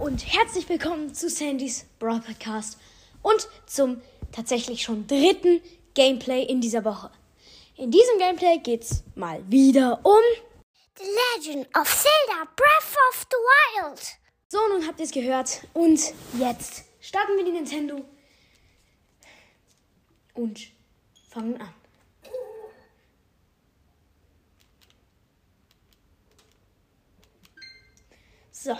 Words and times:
und 0.00 0.24
herzlich 0.26 0.66
willkommen 0.70 1.12
zu 1.12 1.28
Sandys 1.28 1.84
Brawl 1.98 2.20
Podcast 2.20 2.78
und 3.20 3.46
zum 3.66 4.00
tatsächlich 4.32 4.82
schon 4.82 5.06
dritten 5.06 5.60
Gameplay 5.92 6.42
in 6.42 6.62
dieser 6.62 6.86
Woche. 6.86 7.10
In 7.76 7.90
diesem 7.90 8.18
Gameplay 8.18 8.58
geht's 8.58 9.04
mal 9.14 9.42
wieder 9.50 10.00
um 10.02 10.22
The 10.96 11.04
Legend 11.04 11.66
of 11.76 11.86
Zelda 11.86 12.50
Breath 12.56 12.96
of 13.10 13.26
the 13.30 13.36
Wild. 13.36 14.00
So, 14.48 14.58
nun 14.68 14.86
habt 14.86 15.00
ihr 15.00 15.04
es 15.04 15.12
gehört 15.12 15.66
und 15.74 16.00
jetzt 16.38 16.84
starten 17.00 17.36
wir 17.36 17.44
die 17.44 17.52
Nintendo 17.52 18.02
und 20.32 20.60
fangen 21.28 21.60
an. 21.60 21.74
So. 28.50 28.76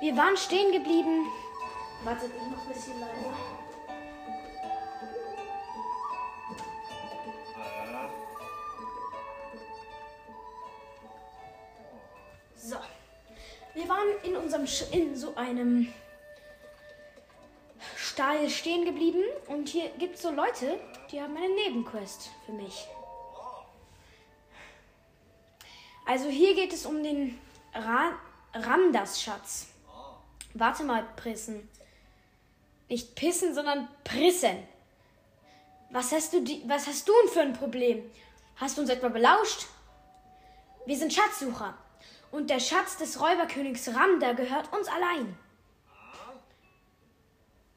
Wir 0.00 0.16
waren 0.16 0.34
stehen 0.36 0.72
geblieben. 0.72 1.26
Wartet, 2.04 2.30
ich 2.34 2.50
mach 2.50 2.62
ein 2.62 2.68
bisschen 2.72 2.98
leiser. 2.98 3.34
So. 12.56 12.76
Wir 13.74 13.88
waren 13.88 14.08
in 14.22 14.36
unserem 14.36 14.66
Sch 14.66 14.84
in 14.90 15.14
so 15.14 15.34
einem 15.34 15.92
Stall 17.96 18.48
stehen 18.48 18.86
geblieben 18.86 19.22
und 19.48 19.68
hier 19.68 19.90
gibt 19.98 20.16
es 20.16 20.22
so 20.22 20.30
Leute, 20.30 20.80
die 21.10 21.20
haben 21.20 21.36
eine 21.36 21.48
Nebenquest 21.48 22.30
für 22.46 22.52
mich. 22.52 22.88
Also 26.06 26.28
hier 26.28 26.54
geht 26.54 26.72
es 26.72 26.86
um 26.86 27.02
den 27.02 27.38
Ra 27.74 28.12
Ramdas-Schatz. 28.54 29.69
Warte 30.54 30.84
mal, 30.84 31.04
Prissen. 31.16 31.68
Nicht 32.88 33.14
pissen, 33.14 33.54
sondern 33.54 33.88
prissen. 34.04 34.66
Was 35.90 36.12
hast 36.12 36.32
du, 36.32 36.44
was 36.66 36.86
hast 36.86 37.08
du 37.08 37.12
denn 37.22 37.32
für 37.32 37.40
ein 37.40 37.52
Problem? 37.52 38.10
Hast 38.56 38.76
du 38.76 38.82
uns 38.82 38.90
etwa 38.90 39.08
belauscht? 39.08 39.66
Wir 40.86 40.96
sind 40.96 41.12
Schatzsucher. 41.12 41.74
Und 42.30 42.50
der 42.50 42.60
Schatz 42.60 42.96
des 42.96 43.20
Räuberkönigs 43.20 43.88
Ramda 43.88 44.32
gehört 44.32 44.72
uns 44.72 44.88
allein. 44.88 45.36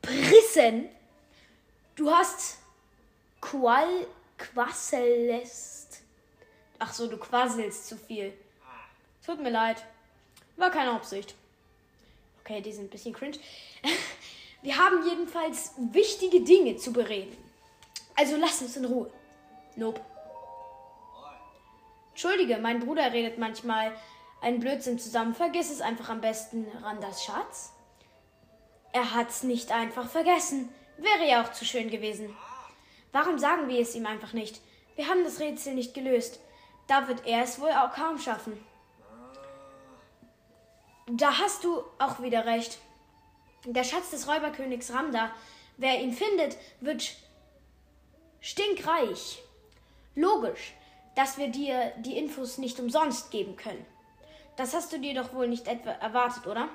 Prissen? 0.02 0.90
Du 1.96 2.12
hast 2.12 2.58
Qual 3.42 4.08
Quasselest. 4.38 6.02
Ach 6.80 6.92
so, 6.92 7.08
du 7.08 7.18
quasselst 7.18 7.88
zu 7.88 7.98
viel. 7.98 8.34
Tut 9.26 9.42
mir 9.42 9.52
leid. 9.52 9.84
War 10.58 10.70
keine 10.70 10.92
Absicht. 10.92 11.36
Okay, 12.44 12.62
die 12.62 12.74
sind 12.74 12.86
ein 12.86 12.90
bisschen 12.90 13.14
cringe. 13.14 13.38
Wir 14.62 14.78
haben 14.78 15.08
jedenfalls 15.08 15.74
wichtige 15.78 16.42
Dinge 16.42 16.76
zu 16.76 16.92
bereden. 16.92 17.38
Also 18.16 18.36
lass 18.38 18.62
uns 18.62 18.76
in 18.76 18.86
Ruhe. 18.86 19.10
Nope. 19.76 20.02
Entschuldige, 22.12 22.58
mein 22.58 22.80
Bruder 22.82 23.12
redet 23.12 23.38
manchmal 23.38 23.94
einen 24.42 24.60
Blödsinn 24.60 25.00
zusammen. 25.00 25.34
Vergiss 25.34 25.72
es 25.72 25.82
einfach 25.82 26.10
am 26.10 26.22
besten, 26.22 26.68
Randas 26.82 27.24
Schatz. 27.24 27.74
Er 28.92 29.14
hat's 29.14 29.44
nicht 29.44 29.72
einfach 29.72 30.10
vergessen. 30.10 30.70
Wäre 30.98 31.28
ja 31.28 31.44
auch 31.44 31.52
zu 31.54 31.66
schön 31.66 31.90
gewesen. 31.90 32.36
Warum 33.14 33.40
sagen 33.40 33.70
wir 33.70 33.80
es 33.80 33.96
ihm 33.96 34.06
einfach 34.06 34.34
nicht? 34.34 34.62
Wir 34.96 35.08
haben 35.08 35.24
das 35.24 35.40
Rätsel 35.40 35.76
nicht 35.76 35.94
gelöst. 35.94 36.40
Da 36.88 37.08
wird 37.08 37.26
er 37.26 37.44
es 37.44 37.60
wohl 37.60 37.72
auch 37.72 37.94
kaum 37.94 38.20
schaffen. 38.20 38.64
Da 41.08 41.38
hast 41.38 41.64
du 41.64 41.84
auch 42.00 42.22
wieder 42.22 42.46
recht. 42.46 42.80
Der 43.66 43.84
Schatz 43.84 44.12
des 44.12 44.28
Räuberkönigs 44.28 44.94
Ramda, 44.94 45.32
wer 45.78 46.00
ihn 46.00 46.14
findet, 46.14 46.58
wird 46.80 47.16
stinkreich. 48.40 49.42
Logisch, 50.16 50.74
dass 51.16 51.38
wir 51.38 51.50
dir 51.50 51.92
die 51.98 52.18
Infos 52.18 52.58
nicht 52.58 52.80
umsonst 52.80 53.32
geben 53.32 53.56
können. 53.56 53.86
Das 54.56 54.74
hast 54.74 54.94
du 54.94 55.00
dir 55.00 55.16
doch 55.16 55.34
wohl 55.34 55.48
nicht 55.48 55.68
etwa 55.68 55.92
erwartet, 55.92 56.48
oder? 56.48 56.70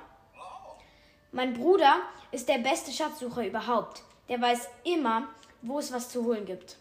Mein 1.31 1.53
Bruder 1.53 1.97
ist 2.31 2.49
der 2.49 2.57
beste 2.57 2.91
Schatzsucher 2.91 3.45
überhaupt. 3.45 4.03
Der 4.27 4.41
weiß 4.41 4.67
immer, 4.83 5.27
wo 5.61 5.79
es 5.79 5.91
was 5.91 6.09
zu 6.09 6.25
holen 6.25 6.45
gibt. 6.45 6.77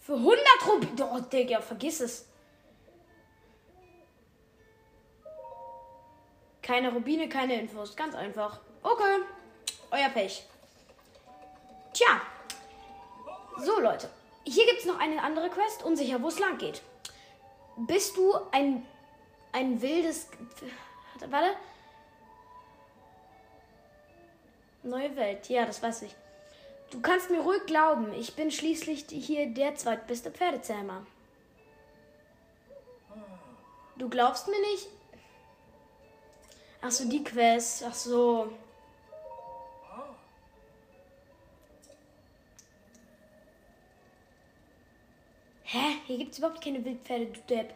Für 0.00 0.14
100 0.14 0.38
Rubine. 0.66 1.10
Oh, 1.12 1.20
Digga, 1.20 1.60
vergiss 1.60 2.00
es. 2.00 2.26
Keine 6.62 6.92
Rubine, 6.92 7.28
keine 7.28 7.60
Infos. 7.60 7.96
Ganz 7.96 8.14
einfach. 8.14 8.60
Okay. 8.82 9.22
Euer 9.90 10.08
Pech. 10.08 10.44
Tja. 11.92 12.20
So, 13.58 13.80
Leute. 13.80 14.08
Hier 14.44 14.64
gibt 14.66 14.80
es 14.80 14.86
noch 14.86 14.98
eine 14.98 15.22
andere 15.22 15.50
Quest. 15.50 15.82
Unsicher, 15.82 16.22
wo 16.22 16.28
es 16.28 16.38
lang 16.38 16.58
geht. 16.58 16.82
Bist 17.76 18.16
du 18.16 18.34
ein, 18.52 18.86
ein 19.52 19.80
wildes. 19.82 20.28
Warte. 21.28 21.56
Neue 24.82 25.14
Welt. 25.16 25.48
Ja, 25.48 25.66
das 25.66 25.82
weiß 25.82 26.02
ich. 26.02 26.14
Du 26.90 27.00
kannst 27.00 27.30
mir 27.30 27.40
ruhig 27.40 27.64
glauben, 27.64 28.12
ich 28.12 28.36
bin 28.36 28.50
schließlich 28.50 29.06
hier 29.08 29.46
der 29.46 29.76
zweitbeste 29.76 30.30
Pferdezähmer. 30.30 31.06
Du 33.96 34.10
glaubst 34.10 34.46
mir 34.48 34.60
nicht? 34.60 34.88
Ach 36.84 36.90
so, 36.90 37.08
die 37.08 37.22
Quest. 37.22 37.84
Ach 37.88 37.94
so. 37.94 38.52
Hä? 45.62 45.78
Hier 46.06 46.18
gibt's 46.18 46.38
überhaupt 46.38 46.62
keine 46.62 46.84
Wildpferde, 46.84 47.26
du 47.26 47.40
Depp. 47.42 47.72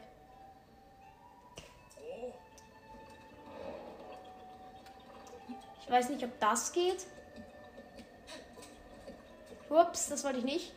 Ich 5.80 5.90
weiß 5.90 6.10
nicht, 6.10 6.24
ob 6.24 6.38
das 6.40 6.72
geht. 6.72 7.06
Ups, 9.70 10.08
das 10.08 10.24
wollte 10.24 10.40
ich 10.40 10.44
nicht. 10.44 10.72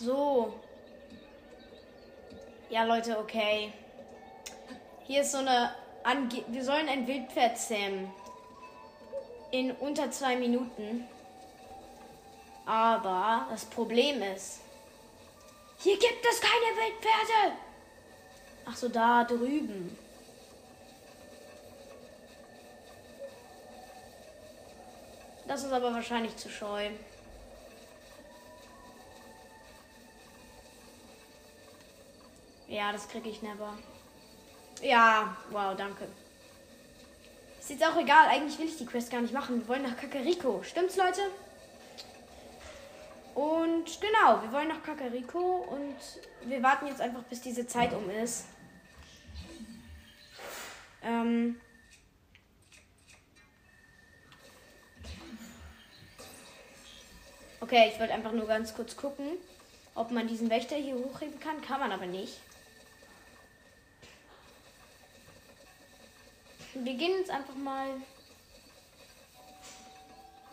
So. 0.00 0.52
Ja, 2.70 2.84
Leute, 2.84 3.18
okay. 3.18 3.72
Hier 5.06 5.22
ist 5.22 5.32
so 5.32 5.38
eine 5.38 5.74
Ange 6.02 6.44
Wir 6.48 6.64
sollen 6.64 6.88
ein 6.88 7.06
Wildpferd 7.06 7.58
zähmen. 7.58 8.10
In 9.50 9.72
unter 9.72 10.10
zwei 10.10 10.36
Minuten. 10.36 11.06
Aber 12.66 13.46
das 13.50 13.64
Problem 13.64 14.22
ist, 14.22 14.60
hier 15.78 15.98
gibt 15.98 16.24
es 16.30 16.40
keine 16.40 16.76
Wildpferde. 16.76 17.56
Ach 18.66 18.76
so, 18.76 18.88
da 18.88 19.24
drüben. 19.24 19.98
Das 25.48 25.64
ist 25.64 25.72
aber 25.72 25.92
wahrscheinlich 25.92 26.36
zu 26.36 26.48
scheu. 26.48 26.90
Ja, 32.70 32.92
das 32.92 33.08
kriege 33.08 33.28
ich 33.28 33.42
never. 33.42 33.76
Ja, 34.80 35.36
wow, 35.50 35.74
danke. 35.76 36.06
Ist 37.58 37.68
jetzt 37.68 37.84
auch 37.84 37.96
egal, 37.96 38.28
eigentlich 38.28 38.60
will 38.60 38.66
ich 38.66 38.78
die 38.78 38.86
Quest 38.86 39.10
gar 39.10 39.20
nicht 39.20 39.34
machen. 39.34 39.60
Wir 39.60 39.66
wollen 39.66 39.82
nach 39.82 39.96
Kakariko. 39.96 40.62
Stimmt's, 40.62 40.96
Leute? 40.96 41.20
Und 43.34 44.00
genau, 44.00 44.40
wir 44.40 44.52
wollen 44.52 44.68
nach 44.68 44.84
Kakariko 44.84 45.66
und 45.68 45.96
wir 46.48 46.62
warten 46.62 46.86
jetzt 46.86 47.00
einfach, 47.00 47.24
bis 47.24 47.40
diese 47.40 47.66
Zeit 47.66 47.92
um 47.92 48.08
ist. 48.08 48.44
Ähm. 51.02 51.60
Okay, 57.60 57.90
ich 57.92 57.98
wollte 57.98 58.14
einfach 58.14 58.32
nur 58.32 58.46
ganz 58.46 58.72
kurz 58.74 58.96
gucken, 58.96 59.26
ob 59.96 60.12
man 60.12 60.28
diesen 60.28 60.48
Wächter 60.50 60.76
hier 60.76 60.94
hochheben 60.94 61.40
kann. 61.40 61.60
Kann 61.62 61.80
man 61.80 61.90
aber 61.90 62.06
nicht. 62.06 62.38
Wir 66.74 66.94
gehen 66.94 67.18
jetzt 67.18 67.30
einfach 67.30 67.54
mal 67.54 67.88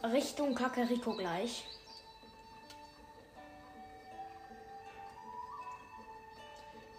Richtung 0.04 0.56
Kakariko 0.56 1.16
gleich. 1.16 1.66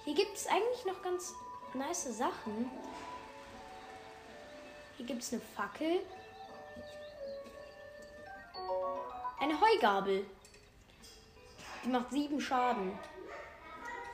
Hier 0.04 0.14
gibt 0.14 0.36
es 0.36 0.46
eigentlich 0.46 0.84
noch 0.86 1.02
ganz 1.02 1.34
nice 1.74 2.16
Sachen. 2.16 2.70
Hier 4.96 5.06
gibt 5.06 5.22
es 5.22 5.32
eine 5.32 5.42
Fackel. 5.42 6.00
Eine 9.40 9.60
Heugabel. 9.60 10.24
Die 11.84 11.88
macht 11.88 12.10
sieben 12.10 12.40
Schaden. 12.40 12.98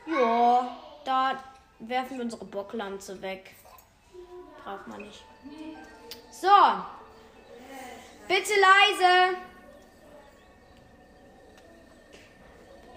Ja, 0.07 0.77
da 1.03 1.43
werfen 1.79 2.17
wir 2.17 2.25
unsere 2.25 2.45
Bocklanze 2.45 3.21
weg. 3.21 3.55
Braucht 4.65 4.87
man 4.87 5.01
nicht. 5.03 5.23
So. 6.31 6.47
Bitte 8.27 8.53
leise. 8.59 9.37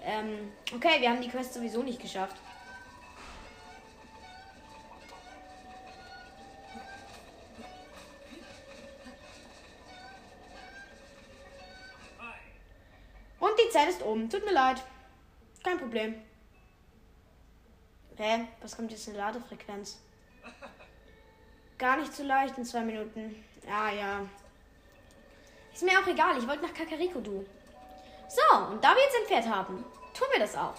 Ähm, 0.03 0.51
okay, 0.73 0.99
wir 0.99 1.11
haben 1.11 1.21
die 1.21 1.29
Quest 1.29 1.53
sowieso 1.53 1.83
nicht 1.83 2.01
geschafft. 2.01 2.35
Und 13.39 13.51
die 13.63 13.69
Zeit 13.69 13.89
ist 13.89 14.01
um. 14.01 14.27
Tut 14.27 14.43
mir 14.43 14.53
leid. 14.53 14.81
Kein 15.63 15.77
Problem. 15.77 16.15
Hä? 18.17 18.47
Was 18.61 18.75
kommt 18.75 18.91
jetzt 18.91 19.07
in 19.07 19.15
Ladefrequenz? 19.15 19.99
Gar 21.79 21.95
nicht 21.95 22.13
so 22.13 22.23
leicht 22.23 22.57
in 22.57 22.65
zwei 22.65 22.81
Minuten. 22.81 23.43
Ja, 23.65 23.89
ja. 23.89 24.25
Ist 25.73 25.81
mir 25.81 25.97
auch 25.97 26.07
egal. 26.07 26.37
Ich 26.37 26.45
wollte 26.45 26.63
nach 26.63 26.73
Kakariko, 26.73 27.21
du. 27.21 27.45
So, 28.27 28.57
und 28.67 28.83
da 28.83 28.89
wir 28.89 29.01
jetzt 29.01 29.15
ein 29.15 29.27
Pferd 29.27 29.55
haben, 29.55 29.85
tun 30.13 30.27
wir 30.33 30.39
das 30.41 30.55
auch. 30.57 30.75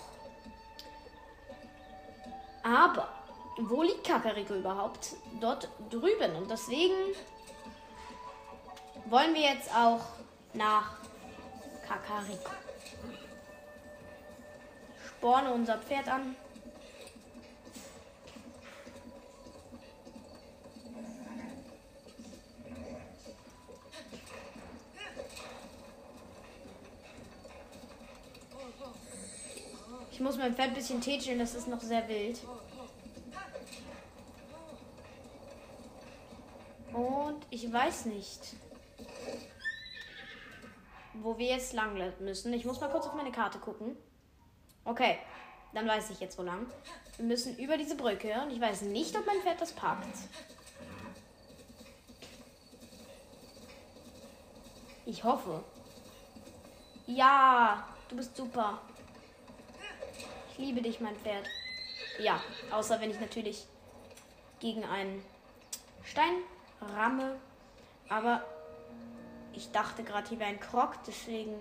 Aber, 2.63 3.09
wo 3.57 3.83
liegt 3.83 4.07
Kakariko 4.07 4.55
überhaupt? 4.55 5.17
Dort 5.41 5.69
drüben. 5.89 6.37
Und 6.37 6.51
deswegen 6.51 7.17
wollen 9.07 9.33
wir 9.33 9.41
jetzt 9.41 9.75
auch 9.75 10.03
nach 10.53 10.99
Kakariko. 11.89 12.51
Sporne 15.07 15.51
unser 15.53 15.79
Pferd 15.79 16.09
an. 16.09 16.37
Ich 30.21 30.27
muss 30.27 30.37
mein 30.37 30.55
Pferd 30.55 30.69
ein 30.69 30.75
bisschen 30.75 31.01
tätscheln, 31.01 31.39
das 31.39 31.55
ist 31.55 31.67
noch 31.67 31.81
sehr 31.81 32.07
wild. 32.07 32.39
Und 36.93 37.47
ich 37.49 37.73
weiß 37.73 38.05
nicht, 38.05 38.55
wo 41.15 41.39
wir 41.39 41.47
jetzt 41.47 41.73
lang 41.73 41.99
müssen. 42.21 42.53
Ich 42.53 42.67
muss 42.67 42.79
mal 42.83 42.91
kurz 42.91 43.07
auf 43.07 43.15
meine 43.15 43.33
Karte 43.33 43.61
gucken. 43.61 43.97
Okay, 44.85 45.17
dann 45.73 45.89
weiß 45.89 46.11
ich 46.11 46.21
jetzt, 46.21 46.37
wo 46.37 46.43
lang. 46.43 46.67
Wir 47.17 47.25
müssen 47.25 47.57
über 47.57 47.79
diese 47.79 47.97
Brücke 47.97 48.43
und 48.43 48.51
ich 48.51 48.61
weiß 48.61 48.83
nicht, 48.83 49.17
ob 49.17 49.25
mein 49.25 49.41
Pferd 49.41 49.59
das 49.59 49.73
packt. 49.73 50.19
Ich 55.07 55.25
hoffe. 55.25 55.65
Ja, 57.07 57.89
du 58.11 58.17
bist 58.17 58.37
super 58.37 58.83
liebe 60.61 60.83
dich, 60.83 61.01
mein 61.01 61.17
Pferd. 61.17 61.47
Ja, 62.19 62.41
außer 62.71 63.01
wenn 63.01 63.11
ich 63.11 63.19
natürlich 63.19 63.65
gegen 64.61 64.85
einen 64.85 65.25
Stein 66.05 66.35
ramme. 66.95 67.37
Aber 68.09 68.45
ich 69.53 69.71
dachte 69.73 70.05
gerade, 70.05 70.29
hier 70.29 70.39
wäre 70.39 70.51
ein 70.51 70.61
Krog, 70.61 70.95
deswegen. 71.07 71.55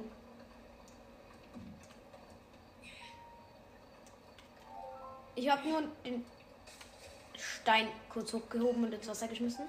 Ich 5.35 5.49
habe 5.49 5.67
nur 5.67 5.83
den 6.03 6.25
Stein 7.37 7.87
kurz 8.09 8.33
hochgehoben 8.33 8.83
und 8.83 8.93
ins 8.93 9.07
Wasser 9.07 9.27
geschmissen. 9.29 9.65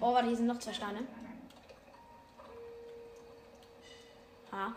Oh, 0.00 0.12
warte, 0.12 0.26
hier 0.26 0.36
sind 0.36 0.46
noch 0.46 0.58
zwei 0.58 0.72
Steine. 0.72 1.06
Ha. 4.52 4.74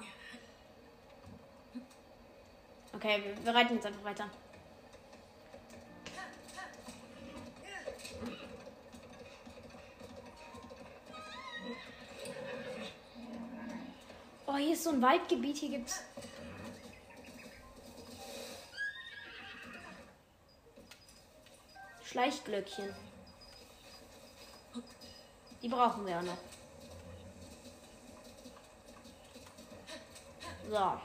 Okay, 2.93 3.21
wir, 3.23 3.45
wir 3.45 3.53
reiten 3.53 3.75
jetzt 3.75 3.85
einfach 3.85 4.03
weiter. 4.05 4.29
Oh, 14.47 14.55
hier 14.55 14.73
ist 14.73 14.83
so 14.85 14.91
ein 14.91 15.01
Waldgebiet. 15.01 15.57
Hier 15.57 15.69
gibt's. 15.69 16.01
Schleichglöckchen. 22.05 22.95
Die 25.61 25.67
brauchen 25.67 26.05
wir 26.05 26.19
auch 26.19 26.21
noch. 26.21 26.37
So. 30.69 30.99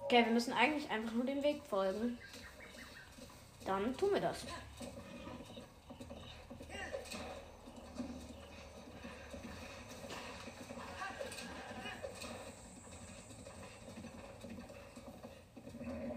Okay, 0.00 0.24
wir 0.24 0.32
müssen 0.32 0.52
eigentlich 0.52 0.90
einfach 0.90 1.12
nur 1.12 1.24
dem 1.24 1.42
Weg 1.42 1.62
folgen. 1.68 2.18
Dann 3.64 3.96
tun 3.96 4.12
wir 4.12 4.20
das. 4.20 4.46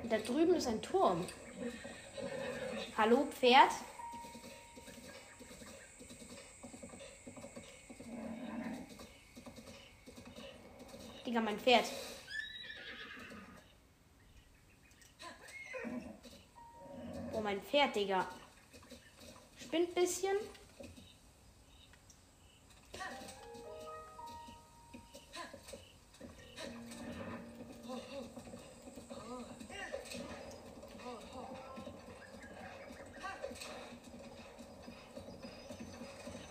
Da 0.10 0.18
drüben 0.18 0.56
ist 0.56 0.68
ein 0.68 0.82
Turm. 0.82 1.26
Hallo, 2.98 3.28
Pferd? 3.32 3.72
Pferd. 11.64 11.86
Oh, 17.34 17.42
mein 17.42 17.62
Pferd, 17.62 17.96
Digga. 17.96 18.28
Spinnt 19.58 19.94
bisschen. 19.94 20.38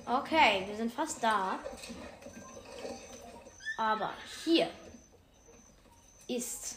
Okay, 0.06 0.64
wir 0.66 0.76
sind 0.76 0.92
fast 0.92 1.22
da. 1.22 1.58
Aber 3.76 4.12
hier 4.44 4.70
ist 6.36 6.76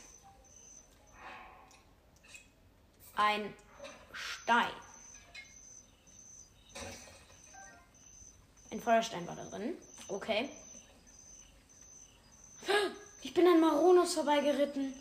ein 3.16 3.54
Stein. 4.12 4.72
Ein 8.72 8.82
Feuerstein 8.82 9.28
war 9.28 9.36
da 9.36 9.46
drin. 9.46 9.78
Okay. 10.08 10.50
Ich 13.22 13.34
bin 13.34 13.48
an 13.48 13.62
Maronus 13.62 14.16
vorbeigeritten. 14.16 14.94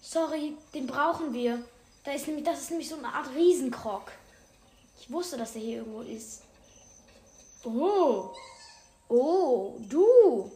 Sorry, 0.00 0.56
den 0.72 0.86
brauchen 0.86 1.32
wir. 1.32 1.62
Da 2.04 2.12
ist 2.12 2.28
nämlich, 2.28 2.44
das 2.44 2.62
ist 2.62 2.70
nämlich 2.70 2.88
so 2.88 2.96
eine 2.96 3.12
Art 3.12 3.34
Riesenkrog. 3.34 4.12
Ich 5.00 5.10
wusste, 5.10 5.36
dass 5.36 5.56
er 5.56 5.60
hier 5.60 5.78
irgendwo 5.78 6.02
ist. 6.02 6.42
Oh. 7.64 8.32
Oh, 9.08 9.76
du. 9.88 10.52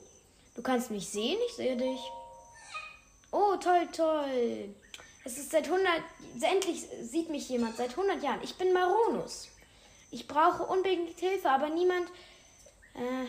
Du 0.55 0.63
kannst 0.63 0.91
mich 0.91 1.09
sehen, 1.09 1.39
ich 1.49 1.57
sehe 1.57 1.77
dich. 1.77 2.01
Oh, 3.31 3.57
toll, 3.57 3.89
toll. 3.93 4.75
Es 5.25 5.39
ist 5.39 5.51
seit 5.51 5.67
100, 5.67 5.87
endlich 6.43 6.87
sieht 7.03 7.31
mich 7.31 7.49
jemand, 7.49 7.77
seit 7.77 7.91
100 7.91 8.23
Jahren. 8.23 8.41
Ich 8.43 8.57
bin 8.57 8.73
Maronus. 8.73 9.49
Ich 10.11 10.27
brauche 10.27 10.65
unbedingt 10.65 11.19
Hilfe, 11.19 11.51
aber 11.51 11.69
niemand... 11.69 12.09
Äh, 12.95 13.27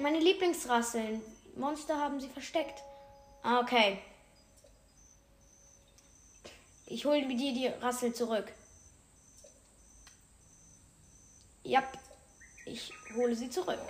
meine 0.00 0.20
Lieblingsrasseln. 0.20 1.20
Monster 1.56 1.98
haben 1.98 2.20
sie 2.20 2.28
versteckt. 2.28 2.82
Ah, 3.42 3.60
okay. 3.60 3.98
Ich 6.86 7.04
hole 7.04 7.26
dir 7.26 7.52
die 7.52 7.66
Rassel 7.66 8.14
zurück. 8.14 8.50
Ja, 11.64 11.82
ich 12.64 12.92
hole 13.14 13.34
sie 13.34 13.50
zurück. 13.50 13.80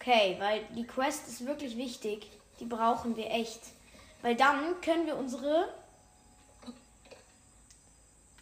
Okay, 0.00 0.36
weil 0.38 0.64
die 0.74 0.86
Quest 0.86 1.28
ist 1.28 1.44
wirklich 1.44 1.76
wichtig. 1.76 2.30
Die 2.58 2.64
brauchen 2.64 3.16
wir 3.16 3.30
echt. 3.30 3.60
Weil 4.22 4.34
dann 4.34 4.80
können 4.80 5.06
wir 5.06 5.16
unsere 5.16 5.68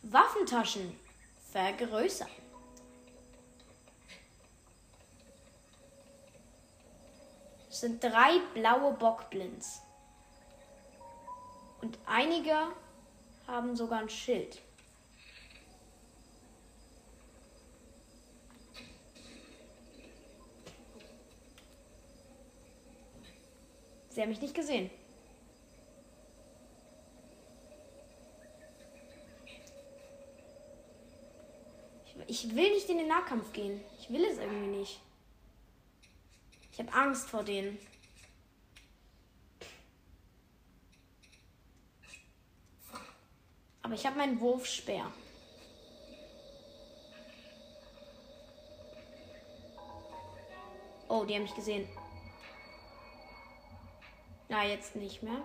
Waffentaschen 0.02 0.96
vergrößern. 1.50 2.28
Es 7.68 7.80
sind 7.80 8.02
drei 8.02 8.38
blaue 8.54 8.92
Bockblinds. 8.92 9.82
Und 11.80 11.98
einige 12.06 12.56
haben 13.48 13.74
sogar 13.74 14.00
ein 14.00 14.08
Schild. 14.08 14.60
Sie 24.18 24.22
haben 24.22 24.30
mich 24.30 24.40
nicht 24.40 24.54
gesehen. 24.56 24.90
Ich, 32.26 32.52
will 32.52 32.72
nicht 32.72 32.88
in 32.88 32.98
den 32.98 33.06
Nahkampf 33.06 33.52
gehen. 33.52 33.80
Ich 34.00 34.10
will 34.10 34.25
es 34.25 34.38
irgendwie 34.38 34.78
nicht. 34.78 34.98
Ich 36.72 36.80
habe 36.80 36.92
Angst 36.92 37.30
vor 37.30 37.44
denen. 37.44 37.78
Aber 43.82 43.94
ich 43.94 44.04
habe 44.04 44.16
meinen 44.16 44.40
Wurfspeer. 44.40 45.12
Oh, 51.06 51.25
die 51.25 51.37
haben 51.37 51.42
mich 51.42 51.54
gesehen. 51.54 51.88
Na, 54.50 54.64
jetzt 54.64 54.96
nicht 54.96 55.22
mehr. 55.22 55.42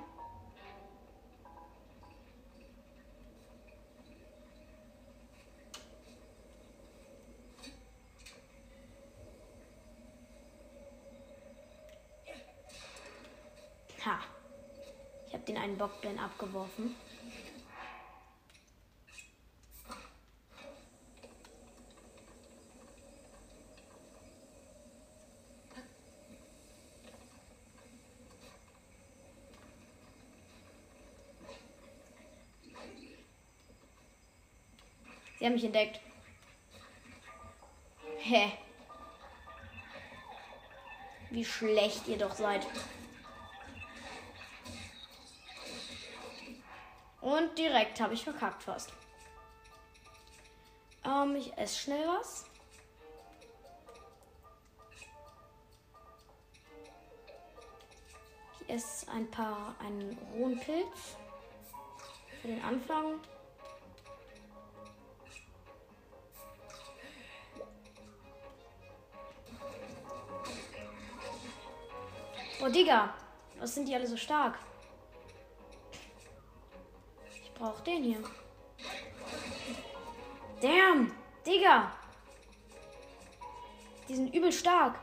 Ha. 14.06 14.20
Ich 15.28 15.34
habe 15.34 15.44
den 15.46 15.58
einen 15.58 15.78
Bockblin 15.78 16.18
abgeworfen. 16.20 16.96
Sie 35.44 35.48
haben 35.48 35.56
mich 35.56 35.66
entdeckt. 35.66 36.00
Hä? 38.20 38.54
Wie 41.32 41.44
schlecht 41.44 42.08
ihr 42.08 42.18
doch 42.18 42.34
seid. 42.34 42.66
Und 47.20 47.58
direkt 47.58 48.00
habe 48.00 48.14
ich 48.14 48.24
verkackt 48.24 48.64
fast. 48.64 48.94
Ähm, 51.04 51.36
ich 51.36 51.52
esse 51.58 51.78
schnell 51.78 52.08
was. 52.08 52.46
Ich 58.62 58.70
esse 58.70 59.12
ein 59.12 59.30
paar, 59.30 59.76
einen 59.82 60.18
rohen 60.34 60.58
Pilz. 60.58 61.18
Für 62.42 62.48
den 62.48 62.64
Anfang. 62.64 63.20
Oh, 72.66 72.70
Digga. 72.70 73.14
Was 73.60 73.76
sind 73.76 73.90
die 73.90 73.94
alle 73.94 74.08
so 74.08 74.16
stark? 74.16 74.58
Ich 77.44 77.54
brauche 77.54 77.84
den 77.84 78.04
hier. 78.04 78.24
Damn. 80.62 81.12
Digga. 81.46 81.92
Die 84.08 84.16
sind 84.16 84.34
übel 84.34 84.54
stark. 84.54 84.98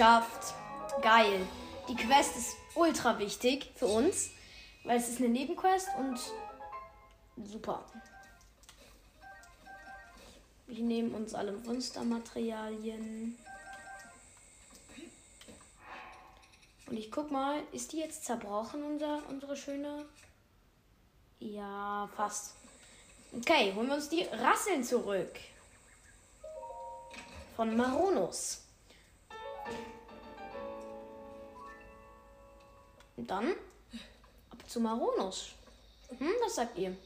Geschafft. 0.00 0.54
Geil. 1.02 1.46
Die 1.86 1.94
Quest 1.94 2.34
ist 2.34 2.56
ultra 2.74 3.18
wichtig 3.18 3.70
für 3.74 3.86
uns, 3.86 4.30
weil 4.84 4.96
es 4.96 5.10
ist 5.10 5.18
eine 5.18 5.28
Nebenquest 5.28 5.88
und 5.98 6.18
super. 7.46 7.84
Wir 10.66 10.82
nehmen 10.82 11.14
uns 11.14 11.34
alle 11.34 11.52
Monstermaterialien. 11.52 13.36
Und 16.86 16.96
ich 16.96 17.12
guck 17.12 17.30
mal, 17.30 17.62
ist 17.72 17.92
die 17.92 17.98
jetzt 17.98 18.24
zerbrochen, 18.24 18.82
unser, 18.82 19.20
unsere 19.28 19.54
schöne? 19.54 20.06
Ja, 21.40 22.08
fast. 22.16 22.54
Okay, 23.36 23.74
holen 23.74 23.88
wir 23.88 23.96
uns 23.96 24.08
die 24.08 24.22
Rasseln 24.22 24.82
zurück. 24.82 25.38
Von 27.54 27.76
Maronus. 27.76 28.62
Und 33.20 33.30
dann 33.30 33.50
ab 34.50 34.58
zu 34.66 34.80
Maronus. 34.80 35.50
Hm, 36.08 36.32
was 36.42 36.54
sagt 36.54 36.78
ihr? 36.78 36.96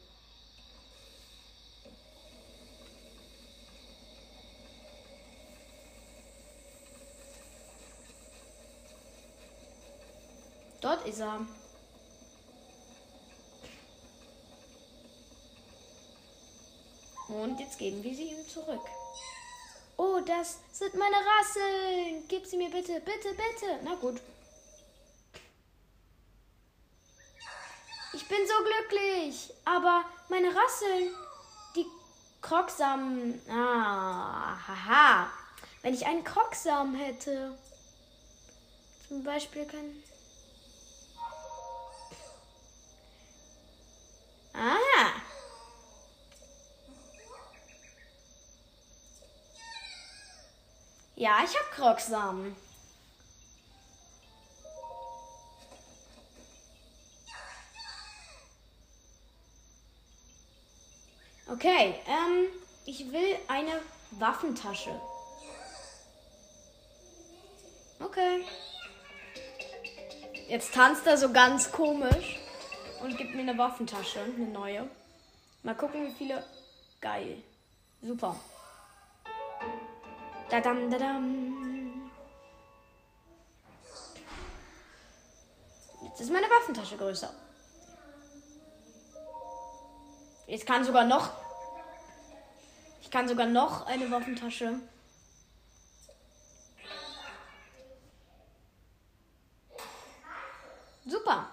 Dort 10.80 11.04
ist 11.04 11.18
er. 11.18 11.44
Und 17.26 17.58
jetzt 17.58 17.76
geben 17.76 18.04
wir 18.04 18.14
sie 18.14 18.30
ihm 18.30 18.48
zurück. 18.48 18.86
Oh, 19.96 20.20
das 20.24 20.60
sind 20.70 20.94
meine 20.94 21.16
Rasseln. 21.16 22.22
Gib 22.28 22.46
sie 22.46 22.56
mir 22.56 22.70
bitte, 22.70 23.00
bitte, 23.00 23.30
bitte. 23.30 23.80
Na 23.82 23.96
gut. 23.96 24.20
Bin 28.36 28.46
so 28.46 28.54
glücklich. 28.64 29.52
Aber 29.64 30.04
meine 30.28 30.48
Rasseln, 30.48 31.14
die 31.76 31.86
Krogsamen. 32.40 33.40
Ah, 33.48 34.56
haha. 34.66 35.30
Wenn 35.82 35.94
ich 35.94 36.06
einen 36.06 36.24
Krogsamen 36.24 36.94
hätte. 36.94 37.56
Zum 39.08 39.22
Beispiel 39.22 39.66
kann. 39.66 40.02
Ah. 44.54 45.10
Ja, 51.16 51.38
ich 51.44 51.56
habe 51.56 51.70
Krogsamen. 51.74 52.56
Okay, 61.46 61.94
ähm, 62.06 62.46
ich 62.86 63.12
will 63.12 63.36
eine 63.48 63.80
Waffentasche. 64.12 64.98
Okay. 68.00 68.44
Jetzt 70.48 70.74
tanzt 70.74 71.06
er 71.06 71.18
so 71.18 71.32
ganz 71.32 71.70
komisch 71.70 72.38
und 73.02 73.16
gibt 73.18 73.34
mir 73.34 73.42
eine 73.42 73.58
Waffentasche, 73.58 74.20
eine 74.20 74.46
neue. 74.46 74.88
Mal 75.62 75.74
gucken, 75.74 76.06
wie 76.06 76.12
viele. 76.12 76.44
Geil. 77.00 77.42
Super. 78.02 78.36
Dadam, 80.48 80.90
dadam. 80.90 82.10
Jetzt 86.02 86.20
ist 86.20 86.32
meine 86.32 86.46
Waffentasche 86.46 86.96
größer. 86.96 87.43
Jetzt 90.46 90.66
kann 90.66 90.84
sogar 90.84 91.04
noch. 91.04 91.30
kann 93.14 93.28
sogar 93.28 93.46
noch 93.46 93.86
eine 93.86 94.10
Waffentasche. 94.10 94.80
Super. 101.06 101.48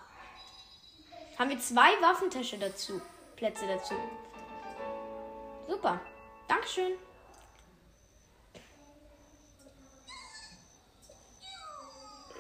Haben 1.38 1.50
wir 1.50 1.60
zwei 1.60 2.02
Waffentasche 2.02 2.58
dazu. 2.58 3.00
Plätze 3.36 3.68
dazu. 3.68 3.94
Super. 5.68 6.00
Dankeschön. 6.48 6.94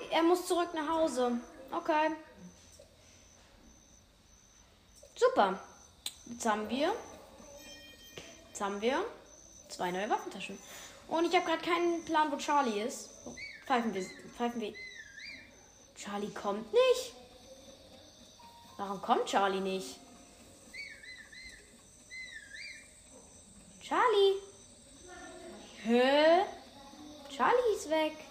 Er 0.09 0.23
muss 0.23 0.47
zurück 0.47 0.73
nach 0.73 0.89
Hause. 0.89 1.39
Okay. 1.71 2.15
Super. 5.15 5.59
Jetzt 6.31 6.45
haben 6.45 6.69
wir. 6.69 6.93
Jetzt 8.47 8.61
haben 8.61 8.81
wir 8.81 9.05
zwei 9.67 9.91
neue 9.91 10.09
Waffentaschen. 10.09 10.57
Und 11.07 11.25
ich 11.25 11.35
habe 11.35 11.45
gerade 11.45 11.61
keinen 11.61 12.05
Plan, 12.05 12.31
wo 12.31 12.37
Charlie 12.37 12.81
ist. 12.81 13.09
Pfeifen 13.65 13.93
wir. 13.93 14.05
Pfeifen 14.37 14.61
wir. 14.61 14.73
Charlie 15.95 16.33
kommt 16.33 16.71
nicht. 16.71 17.13
Warum 18.77 19.01
kommt 19.01 19.25
Charlie 19.25 19.59
nicht? 19.59 19.99
Charlie. 23.81 24.35
Hä? 25.83 26.45
Charlie 27.29 27.75
ist 27.75 27.89
weg. 27.89 28.30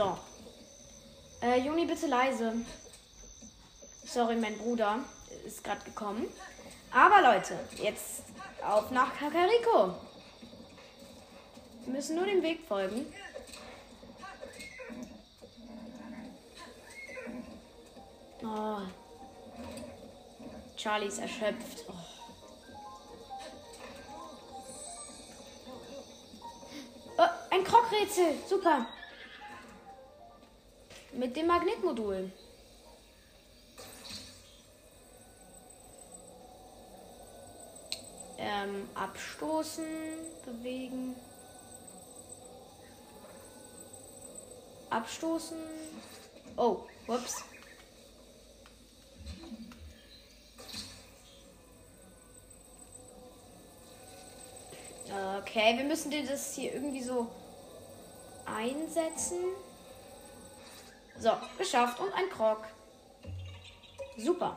So. 0.00 0.16
Äh, 1.42 1.60
Juni, 1.60 1.84
bitte 1.84 2.06
leise. 2.06 2.54
Sorry, 4.02 4.34
mein 4.34 4.56
Bruder 4.56 5.00
ist 5.44 5.62
gerade 5.62 5.84
gekommen. 5.84 6.26
Aber 6.90 7.20
Leute, 7.20 7.58
jetzt 7.76 8.22
auf 8.66 8.90
nach 8.92 9.14
Kakariko. 9.14 9.94
Wir 11.84 11.92
müssen 11.92 12.16
nur 12.16 12.24
dem 12.24 12.42
Weg 12.42 12.66
folgen. 12.66 13.12
Oh. 18.42 18.78
Charlie 20.78 21.08
ist 21.08 21.18
erschöpft. 21.18 21.84
Oh. 21.88 21.92
Oh, 27.18 27.28
ein 27.50 27.64
Krogrätsel. 27.64 28.36
Super. 28.48 28.86
Mit 31.12 31.36
dem 31.36 31.48
Magnetmodul. 31.48 32.30
Ähm, 38.38 38.88
abstoßen, 38.94 39.84
bewegen. 40.44 41.14
Abstoßen. 44.88 45.58
Oh, 46.56 46.86
whoops. 47.06 47.44
Okay, 55.40 55.76
wir 55.76 55.84
müssen 55.84 56.12
das 56.26 56.54
hier 56.54 56.72
irgendwie 56.72 57.02
so 57.02 57.26
einsetzen. 58.46 59.38
So, 61.20 61.32
geschafft. 61.58 62.00
Und 62.00 62.12
ein 62.14 62.30
Krog. 62.30 62.64
Super. 64.16 64.56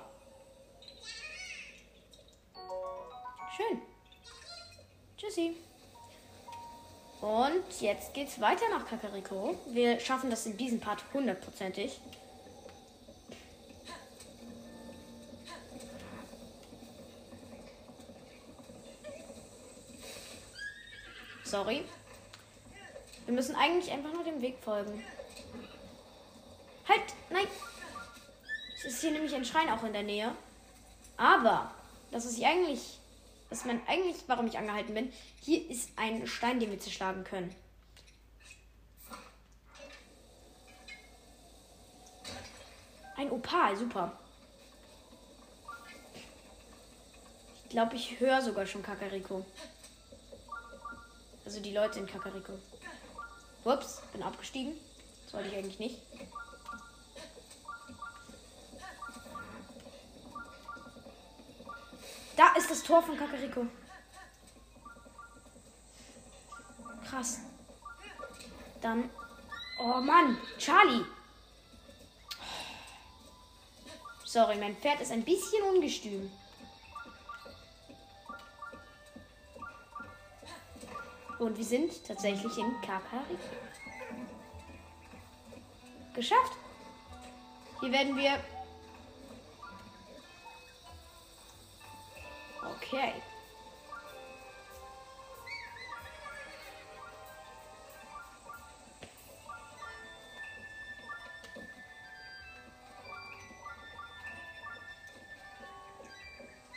Schön. 3.57 3.81
Tschüssi. 5.17 5.57
Und 7.19 7.81
jetzt 7.81 8.13
geht's 8.13 8.39
weiter 8.39 8.69
nach 8.69 8.87
Kakariko. 8.87 9.57
Wir 9.67 9.99
schaffen 9.99 10.29
das 10.29 10.45
in 10.45 10.55
diesem 10.55 10.79
Part 10.79 11.03
hundertprozentig. 11.13 11.99
Sorry. 21.43 21.83
Wir 23.25 23.33
müssen 23.33 23.55
eigentlich 23.55 23.91
einfach 23.91 24.13
nur 24.13 24.23
dem 24.23 24.41
Weg 24.41 24.57
folgen. 24.59 25.03
Halt, 26.93 27.13
nein. 27.31 27.47
Es 28.75 28.85
ist 28.85 29.01
hier 29.01 29.11
nämlich 29.11 29.33
ein 29.33 29.45
Schrein 29.45 29.69
auch 29.69 29.83
in 29.83 29.93
der 29.93 30.03
Nähe. 30.03 30.35
Aber, 31.17 31.73
das 32.11 32.25
ist 32.25 32.43
eigentlich, 32.43 32.99
was 33.49 33.65
man 33.65 33.81
eigentlich, 33.87 34.17
warum 34.27 34.45
ich 34.45 34.57
angehalten 34.57 34.93
bin, 34.93 35.11
hier 35.41 35.67
ist 35.69 35.89
ein 35.95 36.27
Stein, 36.27 36.59
den 36.59 36.69
wir 36.69 36.79
zerschlagen 36.79 37.23
können. 37.23 37.55
Ein 43.15 43.31
Opal, 43.31 43.75
super. 43.75 44.19
Ich 47.63 47.69
glaube, 47.69 47.95
ich 47.95 48.19
höre 48.19 48.41
sogar 48.41 48.67
schon 48.67 48.83
Kakariko. 48.83 49.43
Also 51.43 51.59
die 51.59 51.73
Leute 51.73 51.99
in 51.99 52.05
Kakariko. 52.05 52.53
Ups, 53.63 54.01
bin 54.11 54.21
abgestiegen. 54.21 54.73
Das 55.25 55.33
wollte 55.33 55.49
ich 55.49 55.55
eigentlich 55.55 55.79
nicht. 55.79 55.97
Da 62.35 62.53
ist 62.57 62.69
das 62.69 62.81
Tor 62.83 63.03
von 63.03 63.17
Kakariko. 63.17 63.67
Krass. 67.07 67.39
Dann. 68.81 69.09
Oh 69.79 70.01
Mann, 70.01 70.37
Charlie. 70.57 71.05
Sorry, 74.25 74.57
mein 74.57 74.75
Pferd 74.77 75.01
ist 75.01 75.11
ein 75.11 75.23
bisschen 75.23 75.61
ungestüm. 75.63 76.31
Und 81.37 81.57
wir 81.57 81.65
sind 81.65 82.03
tatsächlich 82.05 82.57
in 82.57 82.81
Kakariko. 82.81 83.37
Geschafft. 86.15 86.53
Hier 87.79 87.91
werden 87.91 88.15
wir 88.15 88.39
Okay. 92.93 93.13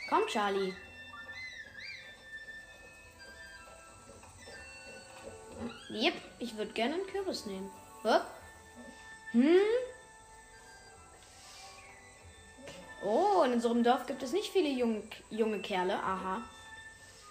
Komm, 0.09 0.25
Charlie. 0.27 0.73
Yep, 5.91 6.13
ich 6.39 6.57
würde 6.57 6.71
gerne 6.71 6.95
einen 6.95 7.05
Kürbis 7.05 7.45
nehmen. 7.45 7.69
Huh? 8.01 8.21
Hm? 9.33 9.86
In 13.47 13.53
unserem 13.53 13.83
Dorf 13.83 14.05
gibt 14.05 14.21
es 14.23 14.31
nicht 14.31 14.51
viele 14.51 14.69
junge, 14.69 15.03
junge 15.29 15.59
Kerle. 15.59 15.95
Aha. 15.95 16.41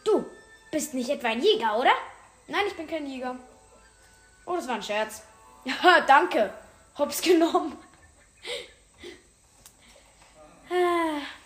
Du 0.04 0.24
bist 0.70 0.94
nicht 0.94 1.10
etwa 1.10 1.28
ein 1.28 1.42
Jäger, 1.42 1.78
oder? 1.78 1.92
Nein, 2.48 2.64
ich 2.66 2.74
bin 2.74 2.86
kein 2.86 3.06
Jäger. 3.06 3.36
Oh, 4.46 4.56
das 4.56 4.66
war 4.68 4.76
ein 4.76 4.82
Scherz. 4.82 5.22
Ja, 5.64 6.00
danke. 6.06 6.52
Hops 6.96 7.20
genommen. 7.20 7.76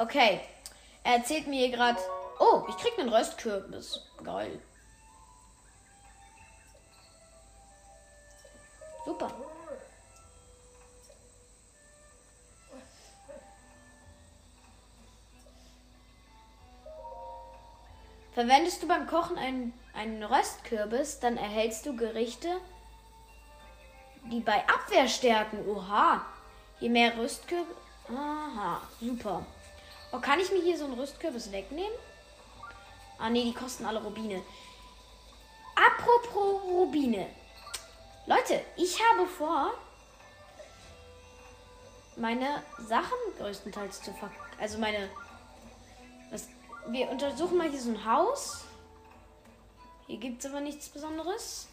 Okay. 0.00 0.40
Er 1.02 1.16
erzählt 1.16 1.48
mir 1.48 1.66
hier 1.66 1.76
gerade. 1.76 1.98
Oh, 2.38 2.64
ich 2.68 2.76
krieg 2.76 2.96
einen 2.98 3.08
Röstkürbis. 3.08 4.00
Geil. 4.22 4.60
Super. 9.04 9.32
Verwendest 18.38 18.80
du 18.84 18.86
beim 18.86 19.08
Kochen 19.08 19.36
einen, 19.36 19.74
einen 19.94 20.22
Röstkürbis, 20.22 21.18
dann 21.18 21.36
erhältst 21.36 21.84
du 21.84 21.96
Gerichte, 21.96 22.60
die 24.30 24.38
bei 24.38 24.62
Abwehr 24.68 25.08
stärken. 25.08 25.68
Oha. 25.68 26.24
Je 26.78 26.88
mehr 26.88 27.18
Röstkürbis. 27.18 27.74
Aha, 28.08 28.80
super. 29.00 29.44
Oh, 30.12 30.20
kann 30.20 30.38
ich 30.38 30.52
mir 30.52 30.62
hier 30.62 30.78
so 30.78 30.84
einen 30.84 30.94
Rüstkürbis 30.94 31.50
wegnehmen? 31.50 31.98
Ah, 33.18 33.28
nee, 33.28 33.42
die 33.42 33.52
kosten 33.52 33.84
alle 33.84 34.00
Rubine. 34.00 34.40
Apropos 35.74 36.62
Rubine. 36.62 37.26
Leute, 38.26 38.64
ich 38.76 39.00
habe 39.02 39.26
vor, 39.26 39.74
meine 42.14 42.62
Sachen 42.86 43.18
größtenteils 43.36 44.00
zu 44.00 44.12
ver... 44.12 44.30
Also 44.60 44.78
meine... 44.78 45.10
Was, 46.30 46.46
wir 46.90 47.10
untersuchen 47.10 47.58
mal 47.58 47.70
hier 47.70 47.80
so 47.80 47.90
ein 47.90 48.04
Haus. 48.04 48.64
Hier 50.06 50.18
gibt 50.18 50.42
es 50.42 50.50
aber 50.50 50.60
nichts 50.60 50.88
Besonderes. 50.88 51.68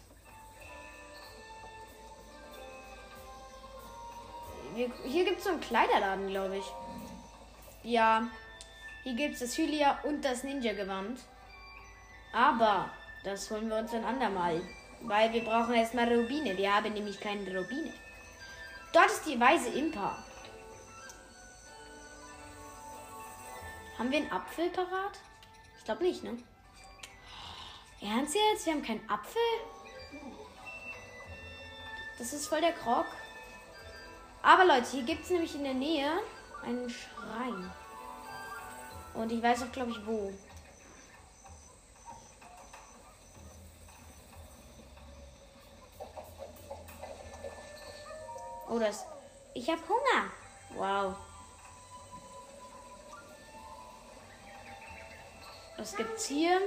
Wir, 4.74 4.90
hier 5.04 5.24
gibt 5.24 5.38
es 5.38 5.44
so 5.44 5.50
einen 5.50 5.60
Kleiderladen, 5.60 6.28
glaube 6.28 6.58
ich. 6.58 6.66
Ja, 7.82 8.28
hier 9.04 9.14
gibt 9.14 9.34
es 9.34 9.40
das 9.40 9.56
Hylia 9.56 9.98
und 10.02 10.22
das 10.22 10.44
Ninja-Gewand. 10.44 11.20
Aber 12.32 12.90
das 13.24 13.50
holen 13.50 13.70
wir 13.70 13.76
uns 13.78 13.94
ein 13.94 14.04
andermal. 14.04 14.60
Weil 15.00 15.32
wir 15.32 15.44
brauchen 15.44 15.74
erstmal 15.74 16.12
Rubine. 16.12 16.56
Wir 16.58 16.74
haben 16.74 16.92
nämlich 16.92 17.18
keine 17.18 17.42
Rubine. 17.58 17.92
Dort 18.92 19.06
ist 19.06 19.24
die 19.26 19.40
weise 19.40 19.70
Impa. 19.70 20.22
Haben 23.98 24.10
wir 24.10 24.18
einen 24.18 24.32
Apfel 24.32 24.68
parat? 24.70 25.18
Ich 25.78 25.84
glaube 25.84 26.04
nicht, 26.04 26.22
ne? 26.22 26.36
Ernst 28.00 28.34
jetzt? 28.34 28.66
Wir 28.66 28.74
haben 28.74 28.82
keinen 28.82 29.08
Apfel? 29.08 29.40
Das 32.18 32.32
ist 32.32 32.46
voll 32.46 32.60
der 32.60 32.72
Krog. 32.72 33.06
Aber 34.42 34.64
Leute, 34.64 34.90
hier 34.90 35.02
gibt 35.02 35.24
es 35.24 35.30
nämlich 35.30 35.54
in 35.54 35.64
der 35.64 35.74
Nähe 35.74 36.10
einen 36.62 36.88
Schrein. 36.90 37.72
Und 39.14 39.32
ich 39.32 39.42
weiß 39.42 39.62
auch, 39.62 39.72
glaube 39.72 39.92
ich, 39.92 40.06
wo. 40.06 40.32
Oh, 48.68 48.78
das. 48.78 49.06
Ich 49.54 49.70
habe 49.70 49.80
Hunger. 49.88 50.30
Wow. 50.74 51.16
Was 55.78 55.94
gibt's 55.94 56.26
hier? 56.26 56.60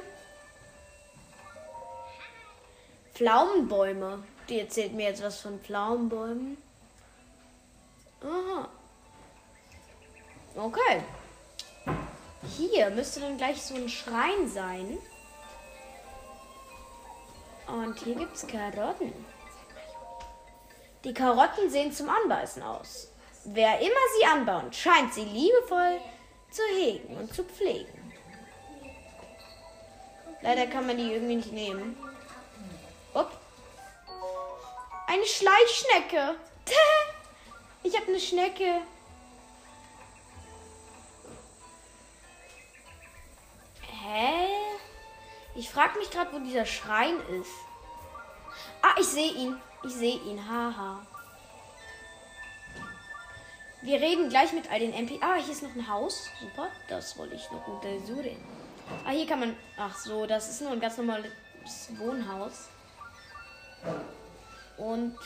Pflaumenbäume. 3.14 4.24
Die 4.48 4.60
erzählt 4.60 4.94
mir 4.94 5.10
jetzt 5.10 5.24
was 5.24 5.42
von 5.42 5.60
Pflaumenbäumen. 5.60 6.58
Aha. 8.22 8.70
Okay. 10.56 11.04
Hier 12.58 12.90
müsste 12.90 13.20
dann 13.20 13.38
gleich 13.38 13.62
so 13.62 13.76
ein 13.76 13.90
Schrein 13.90 14.48
sein. 14.48 14.98
Und 17.68 18.00
hier 18.00 18.16
gibt's 18.16 18.48
Karotten. 18.48 19.14
Die 21.04 21.14
Karotten 21.14 21.70
sehen 21.70 21.92
zum 21.92 22.10
Anbeißen 22.10 22.64
aus. 22.64 23.10
Wer 23.46 23.80
immer 23.80 24.06
sie 24.18 24.26
anbaut, 24.26 24.76
scheint 24.76 25.14
sie 25.14 25.24
liebevoll 25.24 26.00
zu 26.52 26.62
hegen 26.76 27.16
und 27.18 27.34
zu 27.34 27.44
pflegen. 27.44 27.99
Leider 30.42 30.68
kann 30.68 30.88
man 30.88 30.98
die 30.98 31.12
irgendwie 31.12 31.36
nicht 31.36 31.52
nehmen. 31.52 31.98
Upp. 33.14 33.32
Eine 35.08 35.26
Schleichschnecke. 35.26 36.36
Ich 37.84 37.96
habe 37.96 38.08
eine 38.08 38.20
Schnecke. 38.20 38.82
Hä? 43.82 44.48
Ich 45.56 45.70
frage 45.70 46.00
mich 46.00 46.10
gerade, 46.10 46.32
wo 46.34 46.40
dieser 46.40 46.66
Schrein 46.66 47.16
ist. 47.42 47.52
Ah, 48.82 48.96
ich 49.00 49.08
sehe 49.08 49.32
ihn. 49.32 49.60
Ich 49.84 49.94
sehe 49.94 50.18
ihn. 50.18 50.48
Haha. 50.48 51.06
Wir 53.82 54.02
reden 54.02 54.30
gleich 54.30 54.52
mit 54.52 54.70
all 54.70 54.80
den 54.80 54.94
MP. 54.94 55.20
Ah, 55.22 55.36
hier 55.36 55.54
ist 55.54 55.64
noch 55.64 55.74
ein 55.74 55.88
Haus. 55.88 56.30
Super. 56.40 56.70
Das 56.88 57.18
wollte 57.18 57.36
ich 57.36 57.50
noch 57.52 57.68
untersuchen. 57.68 58.59
Ah, 59.06 59.12
hier 59.12 59.28
kann 59.28 59.40
man. 59.40 59.56
Ach 59.78 59.96
so, 59.96 60.26
das 60.26 60.50
ist 60.50 60.62
nur 60.62 60.72
ein 60.72 60.80
ganz 60.80 60.98
normales 60.98 61.32
Wohnhaus. 61.98 62.70
Und 64.78 65.18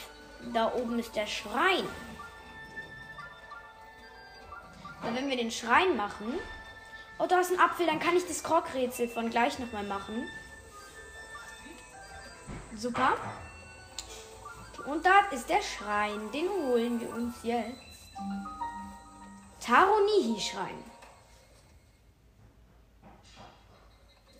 da 0.53 0.73
oben 0.73 0.99
ist 0.99 1.15
der 1.15 1.27
Schrein. 1.27 1.87
Und 5.03 5.15
wenn 5.15 5.29
wir 5.29 5.37
den 5.37 5.51
Schrein 5.51 5.95
machen. 5.97 6.39
Oh, 7.19 7.25
da 7.27 7.39
ist 7.39 7.51
ein 7.51 7.59
Apfel, 7.59 7.85
dann 7.85 7.99
kann 7.99 8.17
ich 8.17 8.27
das 8.27 8.43
Krogrätsel 8.43 9.07
von 9.07 9.29
gleich 9.29 9.59
nochmal 9.59 9.83
machen. 9.83 10.27
Super. 12.75 13.15
Und 14.85 15.05
da 15.05 15.19
ist 15.31 15.47
der 15.49 15.61
Schrein. 15.61 16.31
Den 16.31 16.49
holen 16.49 16.99
wir 16.99 17.09
uns 17.09 17.35
jetzt. 17.43 17.77
Taronihi-Schrein. 19.59 20.92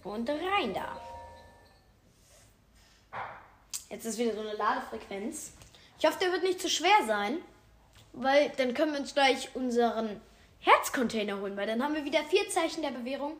Und 0.04 0.30
rein 0.30 0.74
da. 0.74 1.00
Jetzt 3.90 4.06
ist 4.06 4.18
wieder 4.18 4.34
so 4.34 4.42
eine 4.42 4.54
Ladefrequenz. 4.54 5.54
Ich 6.00 6.06
hoffe, 6.06 6.20
der 6.20 6.32
wird 6.32 6.44
nicht 6.44 6.60
zu 6.60 6.70
schwer 6.70 7.06
sein, 7.06 7.38
weil 8.12 8.50
dann 8.58 8.74
können 8.74 8.94
wir 8.94 9.00
uns 9.00 9.14
gleich 9.14 9.56
unseren 9.56 10.20
Herzcontainer 10.60 11.40
holen, 11.40 11.56
weil 11.56 11.68
dann 11.68 11.84
haben 11.84 11.94
wir 11.94 12.04
wieder 12.04 12.24
vier 12.24 12.50
Zeichen 12.50 12.82
der 12.82 12.92
Bewährung. 12.92 13.34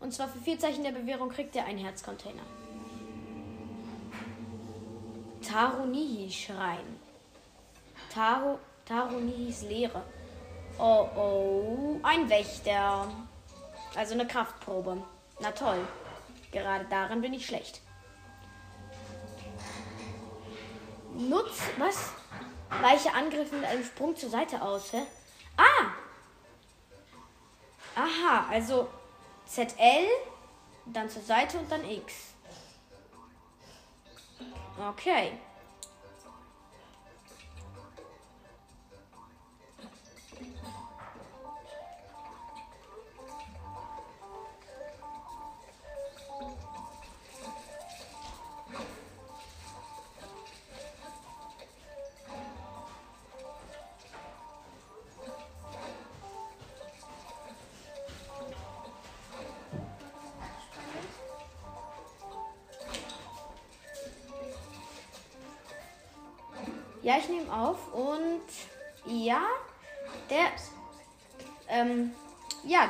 Und 0.00 0.12
zwar 0.12 0.28
für 0.28 0.40
vier 0.40 0.58
Zeichen 0.58 0.82
der 0.82 0.90
Bewährung 0.90 1.28
kriegt 1.28 1.54
ihr 1.54 1.64
einen 1.64 1.78
Herzcontainer. 1.78 2.42
Tarunihi-Schrein. 5.42 7.00
Taro, 8.12 8.58
Tarunihis 8.84 9.62
Lehre. 9.62 10.02
Oh 10.78 11.08
oh, 11.16 12.00
ein 12.02 12.28
Wächter. 12.28 13.08
Also 13.94 14.14
eine 14.14 14.26
Kraftprobe. 14.26 15.02
Na 15.40 15.50
toll. 15.52 15.86
Gerade 16.52 16.84
darin 16.84 17.22
bin 17.22 17.32
ich 17.32 17.46
schlecht. 17.46 17.80
Nutz, 21.14 21.60
was? 21.78 22.12
Weiche 22.80 23.12
Angriffe 23.12 23.56
mit 23.56 23.64
einem 23.64 23.84
Sprung 23.84 24.14
zur 24.16 24.30
Seite 24.30 24.62
aus, 24.62 24.92
hä? 24.92 25.02
Ah! 25.56 25.92
Aha, 27.94 28.46
also 28.50 28.88
ZL, 29.46 30.06
dann 30.86 31.10
zur 31.10 31.22
Seite 31.22 31.58
und 31.58 31.70
dann 31.70 31.84
X. 31.84 32.32
Okay. 34.78 35.32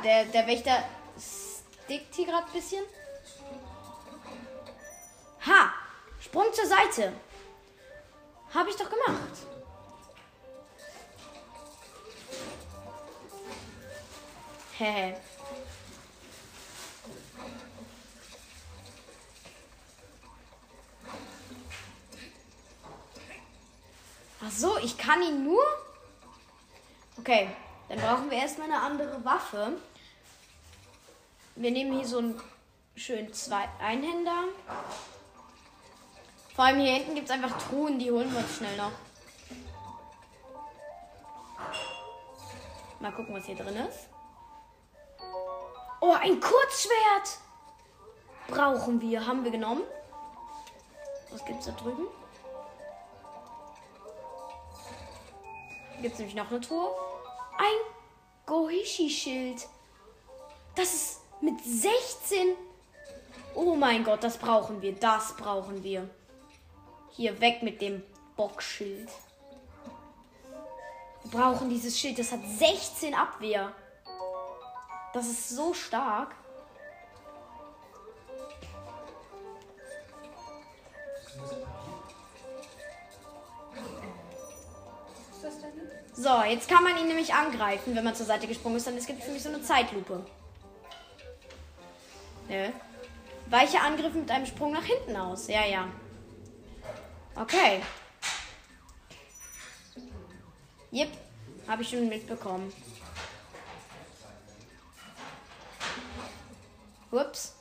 Der, 0.03 0.25
der 0.27 0.47
Wächter 0.47 0.85
stickt 1.19 2.15
hier 2.15 2.27
gerade 2.27 2.47
ein 2.47 2.53
bisschen. 2.53 2.85
Ha! 5.47 5.73
Sprung 6.21 6.53
zur 6.53 6.67
Seite. 6.67 7.13
Habe 8.55 8.71
ich 8.71 8.77
doch 8.77 8.89
gemacht. 8.89 9.39
Hehe. 14.79 15.21
Ach 24.45 24.51
so, 24.51 24.77
ich 24.79 24.99
kann 24.99 25.23
ihn 25.23 25.45
nur. 25.45 25.63
Okay, 27.19 27.49
dann 27.89 27.99
brauchen 27.99 28.31
wir 28.31 28.39
erstmal 28.39 28.69
eine 28.69 28.81
andere 28.81 29.25
Waffe. 29.25 29.75
Wir 31.63 31.71
nehmen 31.71 31.93
hier 31.93 32.09
so 32.09 32.19
einen 32.19 32.41
schönen 32.97 33.33
zwei 33.33 33.69
Einhänder. 33.79 34.47
Vor 36.57 36.65
allem 36.65 36.81
hier 36.81 36.95
hinten 36.95 37.15
gibt 37.15 37.29
es 37.29 37.33
einfach 37.33 37.57
Truhen, 37.57 38.01
die 38.01 38.11
holen 38.11 38.33
wir 38.33 38.41
uns 38.41 38.57
schnell 38.57 38.77
noch. 38.77 38.91
Mal 42.99 43.13
gucken, 43.13 43.33
was 43.33 43.45
hier 43.45 43.55
drin 43.55 43.77
ist. 43.77 44.09
Oh, 46.01 46.17
ein 46.21 46.41
Kurzschwert. 46.41 47.39
Brauchen 48.49 49.01
wir. 49.01 49.25
Haben 49.25 49.45
wir 49.45 49.53
genommen. 49.53 49.85
Was 51.31 51.45
gibt's 51.45 51.67
da 51.67 51.73
drüben? 51.73 52.09
Gibt's 56.01 56.19
nämlich 56.19 56.35
noch 56.35 56.51
eine 56.51 56.61
Truhe. 56.61 56.91
Ein 57.57 57.95
Gohishi-Schild. 58.47 59.69
Das 60.75 60.93
ist 60.93 61.22
mit 61.43 61.63
16. 61.65 62.55
Oh 63.55 63.75
mein 63.75 64.05
Gott, 64.05 64.23
das 64.23 64.39
brauchen 64.39 64.81
wir. 64.81 64.95
Das 64.95 65.37
brauchen 65.37 65.83
wir. 65.83 66.09
Hier 67.11 67.41
weg 67.41 67.63
mit 67.63 67.83
dem 67.83 68.03
Bockschild. 68.37 69.11
Wir 71.25 71.31
brauchen 71.31 71.69
dieses 71.69 71.99
Schild. 71.99 72.19
Das 72.19 72.33
hat 72.33 72.41
16 72.59 73.15
Abwehr. 73.15 73.73
Das 75.13 75.27
ist 75.27 75.51
so 75.51 75.75
stark. 75.75 76.35
So, 86.15 86.43
jetzt 86.45 86.69
kann 86.69 86.85
man 86.85 86.97
ihn 86.99 87.09
nämlich 87.09 87.35
angreifen, 87.35 87.97
wenn 87.97 88.05
man 88.05 88.15
zur 88.15 88.27
Seite 88.27 88.47
gesprungen 88.47 88.77
ist. 88.77 88.87
Dann 88.87 88.97
es 88.97 89.07
gibt 89.07 89.25
für 89.25 89.33
mich 89.33 89.43
so 89.43 89.49
eine 89.49 89.61
Zeitlupe. 89.61 90.25
Ne? 92.49 92.73
Weiche 93.47 93.81
Angriffe 93.81 94.19
mit 94.19 94.31
einem 94.31 94.47
Sprung 94.47 94.73
nach 94.73 94.85
hinten 94.85 95.17
aus. 95.17 95.49
Ja, 95.49 95.65
ja. 95.65 95.89
Okay. 97.35 97.83
Jep, 100.91 101.11
habe 101.67 101.83
ich 101.83 101.89
schon 101.89 102.09
mitbekommen. 102.09 102.73
Ups. 107.11 107.55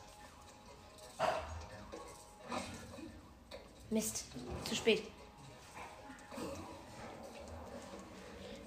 Mist, 3.89 4.25
zu 4.67 4.75
spät. 4.75 5.03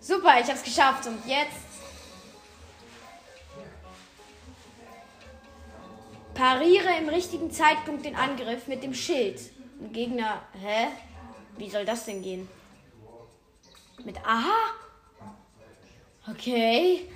Super, 0.01 0.39
ich 0.39 0.51
hab's 0.51 0.63
geschafft 0.63 1.07
und 1.07 1.27
jetzt 1.27 1.74
pariere 6.45 6.99
im 6.99 7.09
richtigen 7.09 7.51
Zeitpunkt 7.51 8.05
den 8.05 8.17
Angriff 8.17 8.67
mit 8.67 8.83
dem 8.83 8.93
Schild. 8.93 9.41
Ein 9.81 9.95
Gegner, 9.95 10.43
hä? 10.61 10.89
Wie 11.57 11.71
soll 11.71 11.87
das 11.87 12.05
denn 12.05 12.21
gehen? 12.23 12.47
Mit 14.05 14.19
Aha? 14.19 14.75
Okay. 16.31 17.09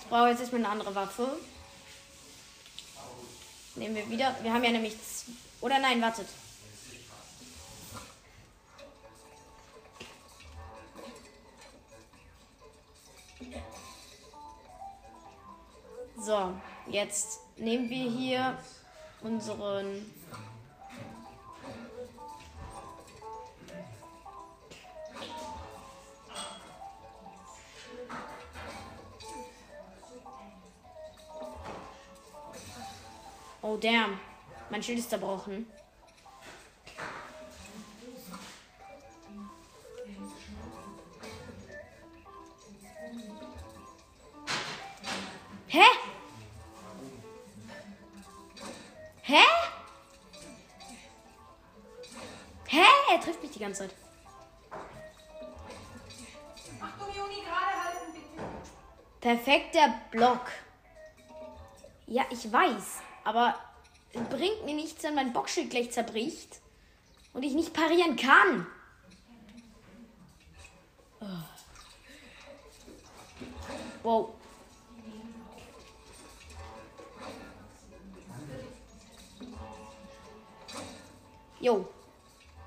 Ich 0.00 0.06
brauche 0.08 0.30
jetzt 0.30 0.40
erstmal 0.40 0.64
eine 0.64 0.70
andere 0.70 0.92
Waffe. 0.96 1.28
Nehmen 3.76 3.94
wir 3.94 4.10
wieder. 4.10 4.34
Wir 4.42 4.52
haben 4.52 4.64
ja 4.64 4.70
nämlich. 4.72 4.96
Oder 5.60 5.78
nein, 5.78 6.02
wartet. 6.02 6.26
So, 16.18 16.52
jetzt 16.88 17.45
nehmen 17.56 17.88
wir 17.88 18.10
hier 18.10 18.58
unseren 19.22 20.04
Oh 33.68 33.76
damn, 33.76 34.20
mein 34.70 34.80
Schild 34.80 35.00
ist 35.00 35.10
zerbrochen. 35.10 35.66
Hä? 45.66 45.82
Hä? 49.26 49.42
Hä? 52.68 52.84
Er 53.10 53.20
trifft 53.20 53.42
mich 53.42 53.50
die 53.50 53.58
ganze 53.58 53.88
Zeit. 53.88 53.94
Achtung, 56.80 57.12
Juni, 57.12 57.42
gerade 57.42 57.84
halten, 57.84 58.12
bitte. 58.12 58.42
Perfekter 59.20 60.00
Block. 60.12 60.46
Ja, 62.06 62.24
ich 62.30 62.52
weiß. 62.52 63.00
Aber 63.24 63.56
es 64.12 64.22
bringt 64.28 64.64
mir 64.64 64.74
nichts, 64.74 65.02
wenn 65.02 65.16
mein 65.16 65.32
Boxschild 65.32 65.70
gleich 65.70 65.90
zerbricht 65.90 66.60
und 67.32 67.42
ich 67.42 67.54
nicht 67.54 67.74
parieren 67.74 68.14
kann. 68.14 68.68
Oh. 71.20 71.26
Wow. 74.04 74.34
Jo. 81.60 81.88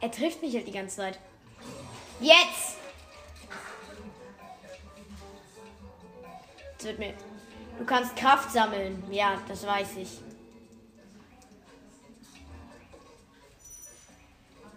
Er 0.02 0.12
trifft 0.12 0.41
mich 0.41 0.56
halt 0.56 0.67
die 0.67 0.71
ganze 0.71 0.97
Zeit. 0.97 1.19
Jetzt! 2.19 2.78
Das 6.78 6.88
wird 6.88 6.99
mir. 6.99 7.13
Du 7.78 7.86
kannst 7.86 8.15
Kraft 8.15 8.52
sammeln. 8.52 9.04
Ja, 9.12 9.38
das 9.47 9.65
weiß 9.65 9.97
ich. 9.97 10.19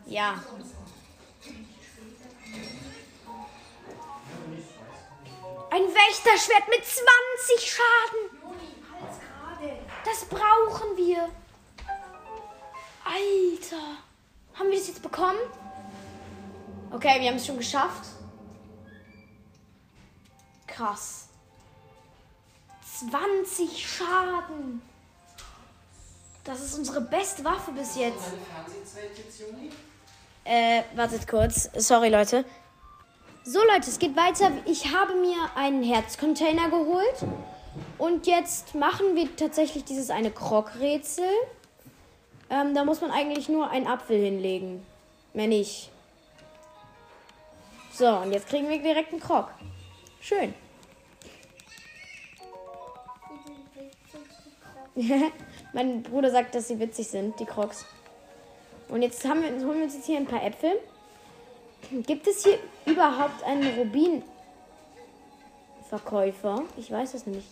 Ja. 0.07 0.43
Ein 5.71 5.83
Wächterschwert 5.83 6.69
mit 6.69 6.85
20 6.85 7.73
Schaden. 7.73 8.43
Das 10.05 10.25
brauchen 10.27 10.97
wir. 10.97 11.29
Alter. 13.05 13.97
Haben 14.55 14.71
wir 14.71 14.79
das 14.79 14.89
jetzt 14.89 15.03
bekommen? 15.03 15.39
Okay, 16.91 17.21
wir 17.21 17.29
haben 17.29 17.37
es 17.37 17.47
schon 17.47 17.57
geschafft. 17.57 18.07
Krass. 20.67 21.29
20 23.11 23.87
Schaden. 23.87 24.83
Das 26.45 26.61
ist 26.61 26.77
unsere 26.77 27.01
beste 27.01 27.45
Waffe 27.45 27.73
bis 27.73 27.97
jetzt. 27.97 28.33
Äh, 30.45 30.83
wartet 30.97 31.29
kurz. 31.29 31.71
Sorry, 31.77 32.09
Leute. 32.09 32.45
So, 33.45 33.59
Leute, 33.61 33.89
es 33.89 33.99
geht 33.99 34.17
weiter. 34.17 34.51
Ich 34.67 34.95
habe 34.95 35.15
mir 35.15 35.37
einen 35.57 35.83
Herzcontainer 35.83 36.69
geholt. 36.69 37.25
Und 37.99 38.27
jetzt 38.27 38.75
machen 38.75 39.15
wir 39.15 39.35
tatsächlich 39.37 39.85
dieses 39.85 40.11
eine 40.11 40.31
Krog-Rätsel. 40.31 41.25
Ähm, 42.53 42.75
da 42.75 42.85
muss 42.85 43.01
man 43.01 43.11
eigentlich 43.11 43.49
nur 43.49 43.71
einen 43.71 43.87
Apfel 43.87 44.23
hinlegen. 44.23 44.85
Mehr 45.33 45.47
nicht. 45.47 45.91
So, 47.95 48.09
und 48.09 48.31
jetzt 48.31 48.47
kriegen 48.49 48.69
wir 48.69 48.79
direkt 48.79 49.11
einen 49.11 49.23
Krog. 49.23 49.49
Schön. 50.21 50.53
mein 55.73 56.03
Bruder 56.03 56.31
sagt, 56.31 56.55
dass 56.55 56.69
sie 56.69 56.79
witzig 56.79 57.09
sind, 57.09 57.41
die 57.41 57.47
Crocs. 57.47 57.87
Und 58.91 59.01
jetzt 59.01 59.27
haben 59.27 59.41
wir, 59.43 59.49
holen 59.67 59.79
wir 59.79 59.85
uns 59.85 59.95
jetzt 59.95 60.05
hier 60.05 60.19
ein 60.19 60.27
paar 60.27 60.45
Äpfel. 60.45 60.79
Gibt 62.07 62.27
es 62.27 62.45
hier 62.45 62.59
überhaupt 62.85 63.43
einen 63.45 63.79
Rubin-Verkäufer? 63.79 66.65
Ich 66.77 66.91
weiß 66.91 67.15
es 67.15 67.25
nämlich. 67.25 67.47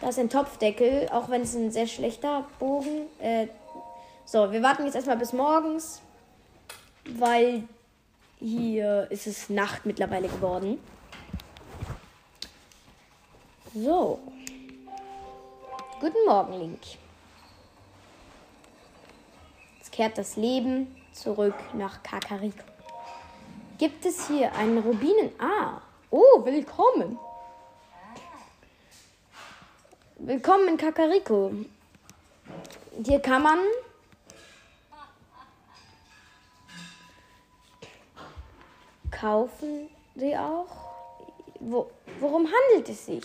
Da 0.00 0.10
ist 0.10 0.20
ein 0.20 0.30
Topfdeckel, 0.30 1.08
auch 1.10 1.30
wenn 1.30 1.42
es 1.42 1.56
ein 1.56 1.72
sehr 1.72 1.88
schlechter 1.88 2.46
Bogen. 2.60 3.08
Äh, 3.18 3.48
so, 4.26 4.50
wir 4.50 4.62
warten 4.62 4.84
jetzt 4.84 4.96
erstmal 4.96 5.16
bis 5.16 5.32
morgens, 5.32 6.02
weil 7.04 7.62
hier 8.40 9.06
ist 9.10 9.26
es 9.26 9.48
Nacht 9.48 9.86
mittlerweile 9.86 10.28
geworden. 10.28 10.78
So. 13.72 14.18
Guten 16.00 16.26
Morgen, 16.26 16.58
Link. 16.58 16.80
Jetzt 19.78 19.92
kehrt 19.92 20.18
das 20.18 20.36
Leben 20.36 20.94
zurück 21.12 21.54
nach 21.72 22.02
Kakariko. 22.02 22.64
Gibt 23.78 24.04
es 24.04 24.26
hier 24.26 24.52
einen 24.54 24.78
Rubinen? 24.78 25.30
Ah, 25.38 25.80
oh, 26.10 26.44
willkommen. 26.44 27.18
Willkommen 30.16 30.68
in 30.68 30.76
Kakariko. 30.76 31.52
Hier 33.04 33.20
kann 33.20 33.42
man 33.42 33.58
kaufen 39.18 39.88
sie 40.14 40.36
auch. 40.36 40.66
Wo, 41.60 41.90
worum 42.20 42.46
handelt 42.46 42.88
es 42.88 43.06
sich? 43.06 43.24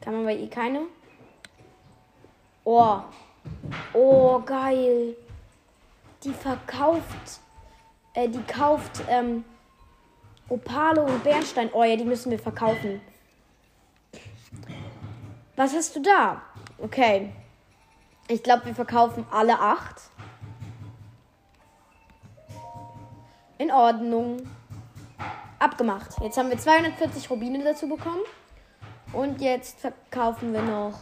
Kann 0.00 0.14
man 0.14 0.24
bei 0.24 0.34
ihr 0.34 0.50
keine? 0.50 0.86
Oh. 2.64 3.00
Oh, 3.92 4.38
geil. 4.40 5.16
Die 6.22 6.32
verkauft. 6.32 7.40
Äh, 8.14 8.28
die 8.28 8.42
kauft 8.42 9.02
ähm, 9.08 9.44
Opale 10.48 11.02
und 11.02 11.22
Bernstein. 11.22 11.70
Oh 11.72 11.84
ja, 11.84 11.96
die 11.96 12.04
müssen 12.04 12.30
wir 12.30 12.38
verkaufen. 12.38 13.00
Was 15.56 15.74
hast 15.74 15.94
du 15.96 16.00
da? 16.00 16.42
Okay. 16.78 17.32
Ich 18.28 18.42
glaube, 18.42 18.66
wir 18.66 18.74
verkaufen 18.74 19.26
alle 19.30 19.58
acht. 19.58 20.10
In 23.58 23.70
Ordnung. 23.70 24.48
Abgemacht. 25.58 26.20
Jetzt 26.20 26.36
haben 26.36 26.50
wir 26.50 26.58
240 26.58 27.30
Rubine 27.30 27.62
dazu 27.62 27.88
bekommen. 27.88 28.22
Und 29.12 29.40
jetzt 29.40 29.80
verkaufen 29.80 30.52
wir 30.52 30.62
noch 30.62 30.98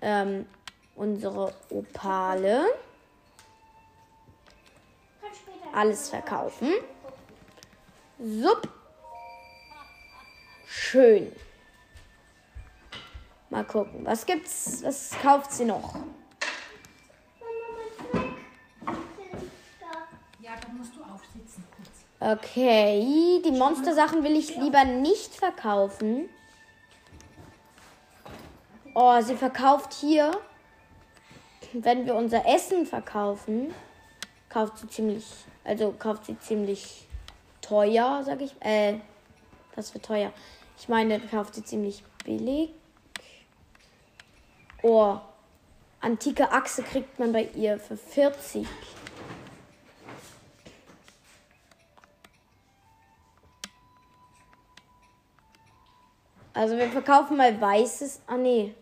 ähm, 0.00 0.46
unsere 0.94 1.52
Opale. 1.70 2.66
Alles 5.74 6.10
verkaufen. 6.10 6.68
Sup. 8.18 8.68
Schön. 10.66 11.32
Mal 13.50 13.64
gucken. 13.64 14.04
Was 14.04 14.24
gibt's? 14.26 14.82
Was 14.82 15.10
kauft 15.22 15.52
sie 15.52 15.64
noch? 15.64 15.96
Ja, 20.40 20.52
dann 20.60 20.76
musst 20.76 20.94
du 20.96 21.02
aufsitzen 21.02 21.64
kurz. 21.76 22.11
Okay, 22.24 23.42
die 23.44 23.50
Monstersachen 23.50 24.22
will 24.22 24.36
ich 24.36 24.56
lieber 24.56 24.84
nicht 24.84 25.34
verkaufen. 25.34 26.28
Oh, 28.94 29.20
sie 29.20 29.34
verkauft 29.34 29.92
hier. 29.92 30.30
Wenn 31.72 32.06
wir 32.06 32.14
unser 32.14 32.46
Essen 32.46 32.86
verkaufen, 32.86 33.74
kauft 34.48 34.78
sie 34.78 34.86
ziemlich, 34.86 35.26
also 35.64 35.92
kauft 35.98 36.26
sie 36.26 36.38
ziemlich 36.38 37.08
teuer, 37.60 38.22
sag 38.24 38.40
ich. 38.40 38.54
Äh, 38.60 39.00
was 39.74 39.90
für 39.90 40.00
teuer? 40.00 40.32
Ich 40.78 40.88
meine, 40.88 41.18
kauft 41.18 41.56
sie 41.56 41.64
ziemlich 41.64 42.04
billig. 42.24 42.70
Oh, 44.82 45.18
antike 46.00 46.52
Achse 46.52 46.84
kriegt 46.84 47.18
man 47.18 47.32
bei 47.32 47.48
ihr 47.56 47.80
für 47.80 47.96
40. 47.96 48.64
Also 56.54 56.76
wir 56.76 56.88
verkaufen 56.88 57.36
mal 57.36 57.58
weißes. 57.58 58.20
Ah 58.26 58.36
nee. 58.36 58.74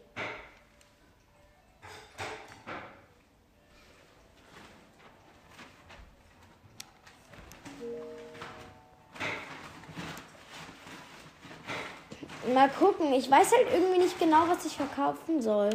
Mal 12.52 12.68
gucken. 12.70 13.12
Ich 13.12 13.30
weiß 13.30 13.52
halt 13.52 13.68
irgendwie 13.72 13.98
nicht 13.98 14.18
genau, 14.18 14.48
was 14.48 14.64
ich 14.64 14.76
verkaufen 14.76 15.40
soll. 15.40 15.70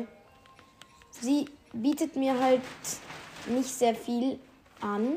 Sie 1.12 1.48
bietet 1.72 2.18
mir 2.18 2.38
halt 2.38 2.62
nicht 3.48 3.70
sehr 3.70 3.96
viel 3.96 4.38
an. 4.82 5.16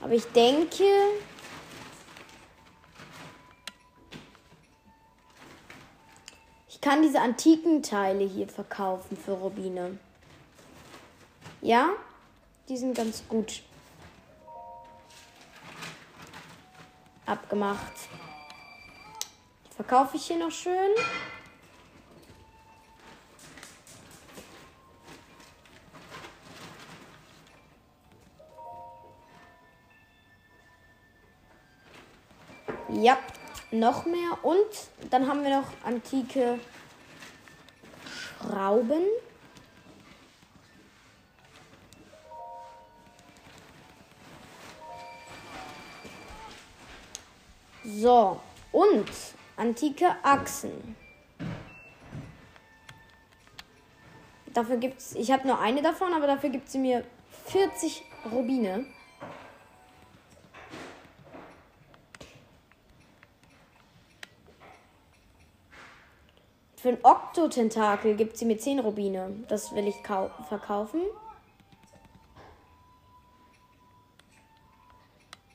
Aber 0.00 0.14
ich 0.14 0.24
denke, 0.32 0.84
kann 6.82 7.00
diese 7.00 7.20
antiken 7.20 7.82
Teile 7.82 8.24
hier 8.24 8.48
verkaufen 8.48 9.16
für 9.16 9.32
Rubine. 9.32 9.98
Ja, 11.62 11.90
die 12.68 12.76
sind 12.76 12.94
ganz 12.94 13.22
gut. 13.28 13.62
Abgemacht. 17.24 17.92
Die 19.70 19.74
verkaufe 19.76 20.16
ich 20.16 20.26
hier 20.26 20.38
noch 20.38 20.50
schön. 20.50 20.90
Ja, 32.88 33.16
noch 33.70 34.04
mehr. 34.04 34.44
Und 34.44 34.56
dann 35.10 35.28
haben 35.28 35.44
wir 35.44 35.60
noch 35.60 35.68
antike 35.84 36.58
Schrauben. 38.42 39.04
So, 47.84 48.40
und 48.70 49.10
antike 49.56 50.16
Achsen. 50.22 50.96
Dafür 54.54 54.76
gibt's, 54.76 55.14
ich 55.14 55.32
habe 55.32 55.46
nur 55.46 55.58
eine 55.58 55.82
davon, 55.82 56.12
aber 56.12 56.26
dafür 56.26 56.50
gibt 56.50 56.68
sie 56.68 56.78
mir 56.78 57.04
40 57.46 58.04
Rubine. 58.30 58.86
Für 66.82 66.88
ein 66.88 66.98
Oktotentakel 67.04 68.16
gibt 68.16 68.36
sie 68.36 68.44
mir 68.44 68.58
10 68.58 68.80
Rubine. 68.80 69.44
Das 69.46 69.72
will 69.72 69.86
ich 69.86 70.02
kau- 70.02 70.30
verkaufen. 70.48 71.00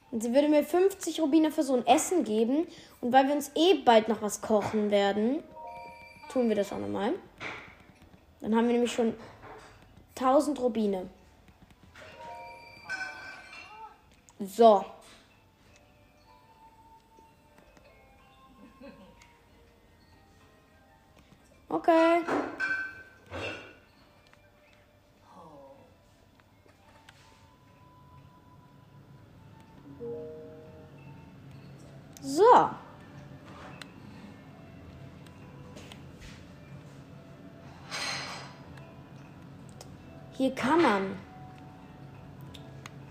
Und 0.09 0.23
sie 0.23 0.33
würde 0.33 0.47
mir 0.47 0.63
50 0.63 1.19
Rubine 1.19 1.51
für 1.51 1.63
so 1.63 1.75
ein 1.75 1.85
Essen 1.85 2.23
geben. 2.23 2.65
Und 3.01 3.11
weil 3.11 3.27
wir 3.27 3.35
uns 3.35 3.51
eh 3.55 3.73
bald 3.83 4.07
noch 4.07 4.21
was 4.21 4.39
kochen 4.41 4.89
werden, 4.89 5.43
tun 6.31 6.47
wir 6.47 6.55
das 6.55 6.71
auch 6.71 6.77
nochmal. 6.77 7.11
Dann 8.39 8.55
haben 8.55 8.67
wir 8.67 8.73
nämlich 8.73 8.93
schon 8.93 9.13
1000 10.15 10.57
Rubine. 10.61 11.09
So. 14.39 14.85
Okay. 21.77 22.21
So. 32.23 32.43
Hier 40.33 40.55
kann 40.55 40.81
man 40.81 41.15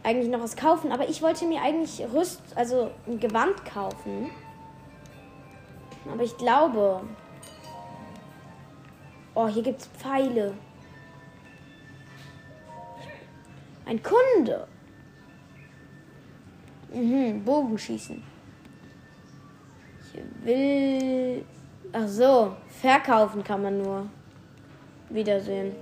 eigentlich 0.03 0.29
noch 0.29 0.41
was 0.41 0.57
kaufen, 0.57 0.91
aber 0.91 1.09
ich 1.09 1.23
wollte 1.23 1.45
mir 1.47 1.63
eigentlich 1.63 2.05
Rüst, 2.13 2.41
also 2.57 2.91
ein 3.07 3.21
Gewand 3.21 3.65
kaufen. 3.65 4.33
Aber 6.13 6.25
ich 6.25 6.37
glaube, 6.37 7.03
Oh, 9.37 9.47
hier 9.49 9.63
gibt's 9.63 9.87
Pfeile. 9.89 10.55
Ein 13.85 14.03
Kunde. 14.03 14.67
Mhm, 16.91 17.45
Bogenschießen. 17.45 18.23
Ich 20.01 20.23
will. 20.43 21.45
Ach 21.93 22.09
so, 22.09 22.57
verkaufen 22.81 23.45
kann 23.45 23.61
man 23.61 23.77
nur. 23.77 24.09
Wiedersehen. 25.11 25.77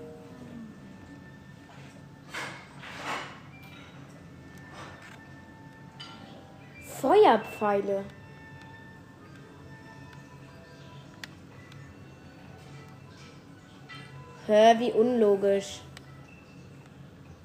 Feuerpfeile. 7.00 8.04
Hör, 14.46 14.78
wie 14.78 14.92
unlogisch. 14.92 15.80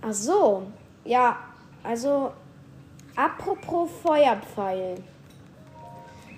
Ach 0.02 0.14
so. 0.14 0.64
Ja, 1.06 1.38
also 1.84 2.34
apropos 3.16 3.90
Feuerpfeil. 4.04 5.02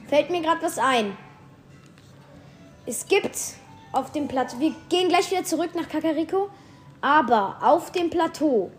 Fällt 0.08 0.30
mir 0.30 0.42
gerade 0.42 0.62
was 0.62 0.78
ein. 0.78 1.18
Es 2.86 3.08
gibt 3.08 3.38
auf 3.92 4.12
dem 4.12 4.28
Plateau, 4.28 4.60
wir 4.60 4.74
gehen 4.90 5.10
gleich 5.10 5.32
wieder 5.32 5.44
zurück 5.44 5.72
nach 5.76 5.88
Kakariko, 5.88 6.50
aber 7.02 7.58
auf 7.62 7.92
dem 7.92 8.10
Plateau 8.10 8.72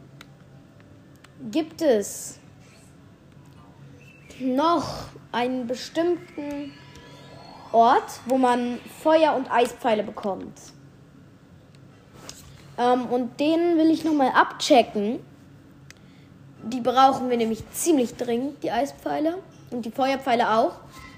gibt 1.51 1.83
es 1.83 2.39
noch 4.41 5.07
einen 5.33 5.67
bestimmten 5.67 6.73
Ort, 7.73 8.21
wo 8.27 8.39
man 8.39 8.79
Feuer- 9.03 9.35
und 9.35 9.51
Eispfeile 9.51 10.03
bekommt. 10.03 10.59
Ähm, 12.83 13.07
und 13.07 13.39
den 13.39 13.79
will 13.79 13.91
ich 13.91 14.05
nochmal 14.05 14.33
abchecken. 14.33 15.21
Die 16.65 16.81
brauchen 16.81 17.29
wir 17.29 17.37
nämlich 17.37 17.69
ziemlich 17.73 18.17
dringend, 18.17 18.63
die 18.63 18.71
Eispfeile. 18.71 19.39
Und 19.71 19.85
die 19.85 19.91
Feuerpfeile 19.91 20.51
auch, 20.51 20.73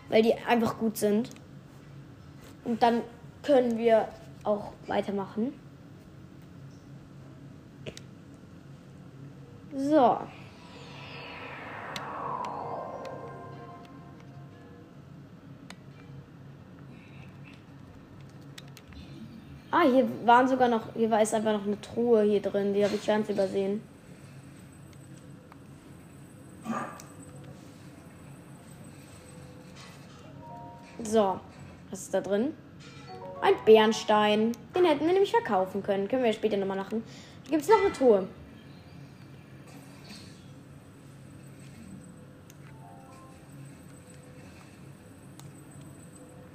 weil 0.09 0.23
die 0.23 0.35
einfach 0.49 0.79
gut 0.79 0.97
sind. 0.97 1.31
Und 2.65 2.83
dann 2.83 3.03
können 3.43 3.79
wir 3.79 4.09
auch 4.43 4.73
weitermachen. 4.87 5.53
So. 9.77 10.19
Ah, 19.77 19.83
hier 19.83 20.09
waren 20.25 20.47
sogar 20.47 20.69
noch, 20.69 20.95
hier 20.95 21.11
war 21.11 21.21
ist 21.21 21.35
einfach 21.35 21.53
noch 21.53 21.67
eine 21.67 21.81
Truhe 21.81 22.23
hier 22.23 22.41
drin, 22.41 22.73
die 22.73 22.85
habe 22.85 22.95
ich 22.95 23.05
ganz 23.05 23.29
übersehen. 23.29 23.83
So, 31.03 31.41
was 31.91 32.03
ist 32.03 32.15
da 32.15 32.21
drin? 32.21 32.55
Ein 33.41 33.55
Bernstein. 33.65 34.53
Den 34.77 34.85
hätten 34.85 35.07
wir 35.07 35.13
nämlich 35.13 35.33
verkaufen 35.33 35.83
können. 35.83 36.07
Können 36.07 36.23
wir 36.23 36.33
später 36.33 36.57
nochmal 36.57 36.77
machen. 36.77 37.03
Hier 37.43 37.51
gibt 37.51 37.65
es 37.65 37.69
noch 37.69 37.81
eine 37.81 37.93
Truhe. 37.93 38.29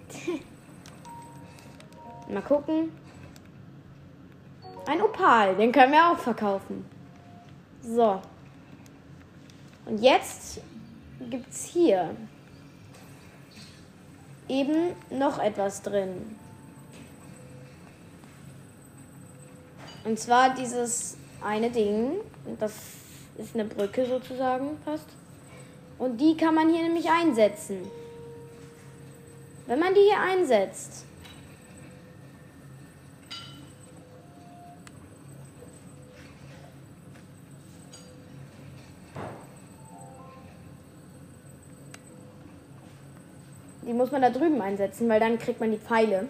Mal 2.30 2.42
gucken. 2.44 3.09
Ein 4.90 5.04
Opal, 5.04 5.56
den 5.56 5.72
können 5.72 5.92
wir 5.92 6.10
auch 6.10 6.18
verkaufen. 6.18 6.84
So. 7.84 8.20
Und 9.86 10.02
jetzt 10.02 10.62
gibt 11.30 11.48
es 11.52 11.66
hier 11.66 12.10
eben 14.48 14.96
noch 15.12 15.38
etwas 15.38 15.84
drin. 15.84 16.36
Und 20.06 20.18
zwar 20.18 20.56
dieses 20.56 21.18
eine 21.40 21.70
Ding. 21.70 22.14
Das 22.60 22.74
ist 23.38 23.54
eine 23.54 23.66
Brücke 23.66 24.08
sozusagen 24.08 24.80
fast. 24.84 25.06
Und 26.00 26.18
die 26.18 26.36
kann 26.36 26.56
man 26.56 26.68
hier 26.68 26.82
nämlich 26.82 27.08
einsetzen. 27.12 27.78
Wenn 29.68 29.78
man 29.78 29.94
die 29.94 30.02
hier 30.02 30.20
einsetzt, 30.20 31.06
Die 43.90 43.96
muss 43.96 44.12
man 44.12 44.22
da 44.22 44.30
drüben 44.30 44.62
einsetzen, 44.62 45.10
weil 45.10 45.20
dann 45.20 45.40
kriegt 45.40 45.60
man 45.60 45.72
die 45.72 45.80
Pfeile. 45.80 46.28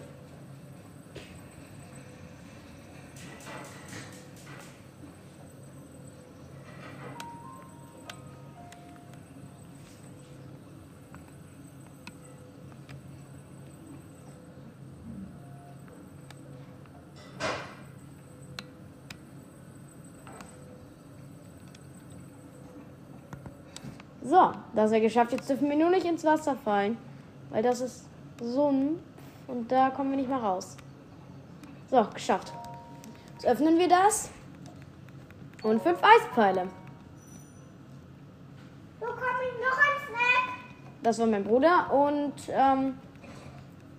So, 24.22 24.52
das 24.74 24.86
ist 24.86 24.92
ja 24.92 25.00
geschafft. 25.00 25.32
Jetzt 25.32 25.50
dürfen 25.50 25.68
wir 25.68 25.76
nur 25.76 25.90
nicht 25.90 26.06
ins 26.06 26.24
Wasser 26.24 26.56
fallen. 26.64 27.09
Weil 27.50 27.62
das 27.62 27.80
ist 27.80 28.04
Sumpf 28.40 29.00
und 29.46 29.70
da 29.70 29.90
kommen 29.90 30.10
wir 30.10 30.16
nicht 30.16 30.28
mehr 30.28 30.38
raus. 30.38 30.76
So, 31.90 32.06
geschafft. 32.14 32.52
Jetzt 33.34 33.46
öffnen 33.46 33.78
wir 33.78 33.88
das. 33.88 34.30
Und 35.62 35.82
fünf 35.82 35.98
Eispfeile. 36.02 36.68
Bekomme 38.98 39.18
ich 39.20 39.60
noch 39.60 39.78
einen 39.78 40.08
Snack? 40.08 40.54
Das 41.02 41.18
war 41.18 41.26
mein 41.26 41.44
Bruder 41.44 41.92
und 41.92 42.34
ähm, 42.48 42.98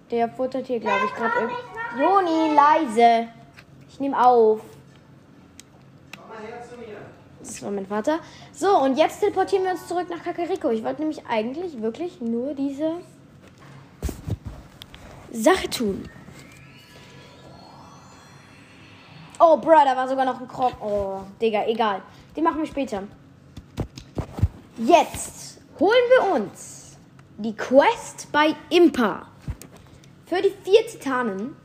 der 0.09 0.29
futtert 0.29 0.67
hier, 0.67 0.79
glaube 0.79 1.05
ich, 1.05 1.13
gerade 1.13 1.33
irgendwie. 1.39 2.01
Joni, 2.01 2.55
leise. 2.55 3.27
Ich 3.89 3.99
nehme 3.99 4.25
auf. 4.25 4.61
Komm 6.15 6.29
mal 6.29 6.47
her 6.47 6.61
zu 6.61 6.77
mir. 6.77 6.97
Das 7.39 7.61
war 7.61 7.71
mein 7.71 7.85
Vater. 7.85 8.19
So, 8.53 8.79
und 8.79 8.97
jetzt 8.97 9.19
teleportieren 9.19 9.65
wir 9.65 9.71
uns 9.71 9.87
zurück 9.87 10.09
nach 10.09 10.23
Kakariko. 10.23 10.69
Ich 10.69 10.83
wollte 10.83 11.01
nämlich 11.01 11.25
eigentlich 11.27 11.81
wirklich 11.81 12.21
nur 12.21 12.53
diese 12.53 12.93
Sache 15.31 15.69
tun. 15.69 16.09
Oh, 19.39 19.57
Bro, 19.57 19.85
da 19.85 19.95
war 19.95 20.07
sogar 20.07 20.25
noch 20.25 20.39
ein 20.39 20.47
Krog. 20.47 20.73
Oh, 20.81 21.21
Digga, 21.41 21.65
egal. 21.65 22.01
Den 22.35 22.43
machen 22.43 22.59
wir 22.59 22.67
später. 22.67 23.03
Jetzt 24.77 25.61
holen 25.79 26.03
wir 26.17 26.35
uns 26.35 26.97
die 27.37 27.55
Quest 27.55 28.31
bei 28.31 28.55
Impa. 28.69 29.27
Für 30.25 30.41
die 30.41 30.53
vier 30.63 30.85
Titanen. 30.85 31.55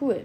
Cool. 0.00 0.24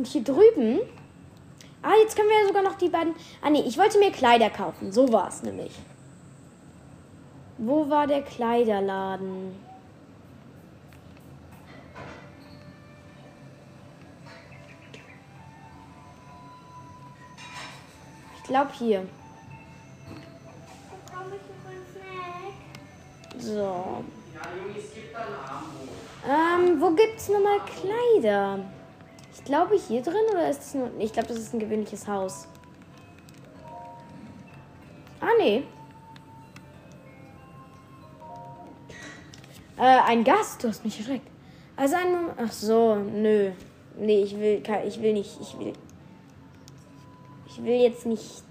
Und 0.00 0.06
hier 0.06 0.24
drüben. 0.24 0.80
Ah, 1.82 1.92
jetzt 2.02 2.16
können 2.16 2.30
wir 2.30 2.40
ja 2.40 2.46
sogar 2.46 2.62
noch 2.62 2.78
die 2.78 2.88
beiden. 2.88 3.14
Ah, 3.42 3.50
nee, 3.50 3.60
ich 3.66 3.76
wollte 3.76 3.98
mir 3.98 4.10
Kleider 4.10 4.48
kaufen. 4.48 4.90
So 4.90 5.12
war 5.12 5.28
es 5.28 5.42
nämlich. 5.42 5.72
Wo 7.58 7.90
war 7.90 8.06
der 8.06 8.22
Kleiderladen? 8.22 9.54
Ich 18.38 18.42
glaube 18.44 18.70
hier. 18.78 19.06
So. 23.38 24.02
Ähm, 26.26 26.80
wo 26.80 26.90
gibt's 26.92 27.28
nochmal 27.28 27.60
Kleider? 27.66 28.60
Ich 29.32 29.44
glaube 29.44 29.76
hier 29.76 30.02
drin 30.02 30.14
oder 30.30 30.48
ist 30.48 30.62
es 30.62 30.74
nur. 30.74 30.90
Ich 30.98 31.12
glaube, 31.12 31.28
das 31.28 31.38
ist 31.38 31.54
ein 31.54 31.60
gewöhnliches 31.60 32.06
Haus. 32.06 32.48
Ah, 35.20 35.28
nee. 35.38 35.64
Äh, 39.76 39.82
ein 39.82 40.24
Gast, 40.24 40.62
du 40.62 40.68
hast 40.68 40.84
mich 40.84 40.98
erschreckt. 40.98 41.26
Also 41.76 41.96
ein. 41.96 42.30
Ach 42.36 42.52
so, 42.52 42.96
nö. 42.96 43.52
Nee, 43.96 44.22
ich 44.22 44.38
will 44.38 44.62
ich 44.86 45.00
will 45.00 45.12
nicht. 45.12 45.40
Ich 45.40 45.58
will. 45.58 45.72
Ich 47.46 47.62
will 47.62 47.80
jetzt 47.80 48.06
nicht. 48.06 48.44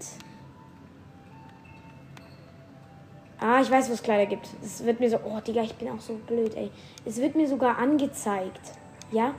Ah, 3.38 3.60
ich 3.62 3.70
weiß, 3.70 3.88
wo 3.88 3.94
es 3.94 4.02
Kleider 4.02 4.26
gibt. 4.26 4.48
Es 4.62 4.84
wird 4.84 5.00
mir 5.00 5.08
so. 5.08 5.18
Oh, 5.24 5.40
Digga, 5.40 5.62
ich 5.62 5.74
bin 5.74 5.88
auch 5.88 6.00
so 6.00 6.14
blöd, 6.26 6.54
ey. 6.56 6.70
Es 7.04 7.16
wird 7.16 7.36
mir 7.36 7.48
sogar 7.48 7.78
angezeigt. 7.78 8.72
Ja? 9.10 9.34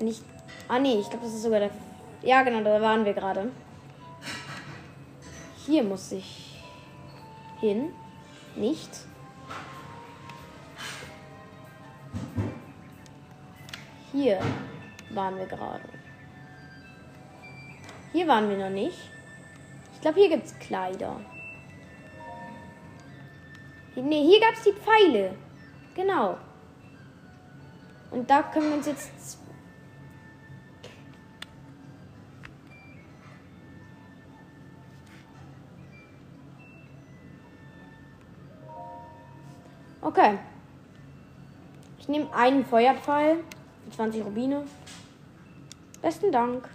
Nicht. 0.00 0.22
Ah, 0.68 0.78
nee, 0.78 1.00
ich 1.00 1.08
glaube, 1.10 1.24
das 1.24 1.34
ist 1.34 1.42
sogar 1.42 1.60
der. 1.60 1.70
Ja, 2.22 2.42
genau, 2.42 2.62
da 2.62 2.80
waren 2.80 3.04
wir 3.04 3.14
gerade. 3.14 3.50
Hier 5.66 5.82
muss 5.82 6.12
ich 6.12 6.62
hin. 7.60 7.92
Nicht. 8.56 8.90
Hier 14.12 14.40
waren 15.10 15.36
wir 15.36 15.46
gerade. 15.46 15.88
Hier 18.12 18.26
waren 18.26 18.48
wir 18.48 18.56
noch 18.56 18.70
nicht. 18.70 18.98
Ich 19.94 20.00
glaube, 20.00 20.20
hier 20.20 20.30
gibt 20.30 20.46
es 20.46 20.58
Kleider. 20.58 21.20
Ne, 23.96 24.22
hier 24.22 24.40
gab 24.40 24.54
es 24.54 24.62
die 24.62 24.72
Pfeile. 24.72 25.34
Genau. 25.94 26.38
Und 28.10 28.30
da 28.30 28.42
können 28.42 28.70
wir 28.70 28.76
uns 28.76 28.86
jetzt. 28.86 29.38
Okay. 40.00 40.38
Ich 41.98 42.08
nehme 42.08 42.32
einen 42.32 42.64
Feuerpfeil. 42.64 43.38
20 43.94 44.24
Rubine. 44.24 44.64
Besten 46.00 46.30
Dank. 46.30 46.68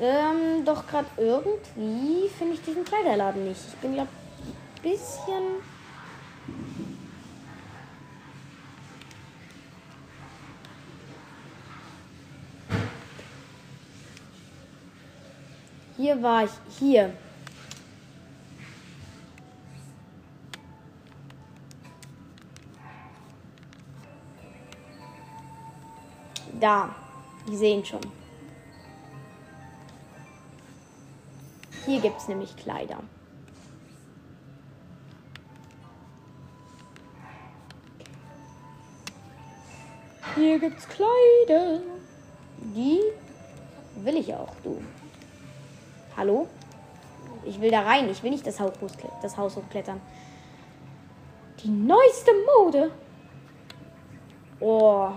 Ähm, 0.00 0.64
doch 0.64 0.86
gerade 0.86 1.06
irgendwie 1.16 2.28
finde 2.28 2.54
ich 2.54 2.62
diesen 2.62 2.84
Kleiderladen 2.84 3.44
nicht. 3.46 3.60
Ich 3.68 3.76
bin 3.76 3.94
ja 3.94 4.02
ein 4.02 4.08
bisschen. 4.82 5.62
Hier 15.96 16.22
war 16.22 16.44
ich. 16.44 16.50
Hier. 16.78 17.12
Da. 26.64 26.94
Die 27.46 27.58
sehen 27.58 27.84
schon. 27.84 28.00
Hier 31.84 32.00
gibt 32.00 32.18
es 32.18 32.26
nämlich 32.26 32.56
Kleider. 32.56 33.00
Hier 40.34 40.58
gibt's 40.58 40.88
Kleider. 40.88 41.82
Die 42.74 43.02
will 43.96 44.16
ich 44.16 44.32
auch, 44.32 44.54
du. 44.62 44.82
Hallo? 46.16 46.48
Ich 47.44 47.60
will 47.60 47.70
da 47.70 47.82
rein. 47.82 48.08
Ich 48.08 48.22
will 48.22 48.30
nicht 48.30 48.46
das 48.46 48.58
Haus, 48.58 48.72
das 49.20 49.36
Haus 49.36 49.54
hochklettern. 49.56 50.00
Die 51.62 51.68
neueste 51.68 52.30
Mode. 52.56 52.90
Oh. 54.60 55.10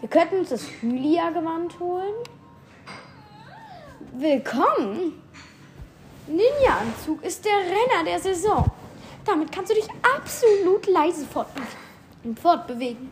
Wir 0.00 0.10
könnten 0.10 0.40
uns 0.40 0.50
das 0.50 0.68
Hylia-Gewand 0.82 1.80
holen. 1.80 2.12
Willkommen. 4.12 5.22
Ninja-Anzug 6.26 7.22
ist 7.24 7.44
der 7.44 7.52
Renner 7.52 8.04
der 8.04 8.20
Saison. 8.20 8.70
Damit 9.24 9.50
kannst 9.50 9.70
du 9.70 9.74
dich 9.74 9.88
absolut 10.14 10.86
leise 10.86 11.26
fortbewegen. 12.42 13.10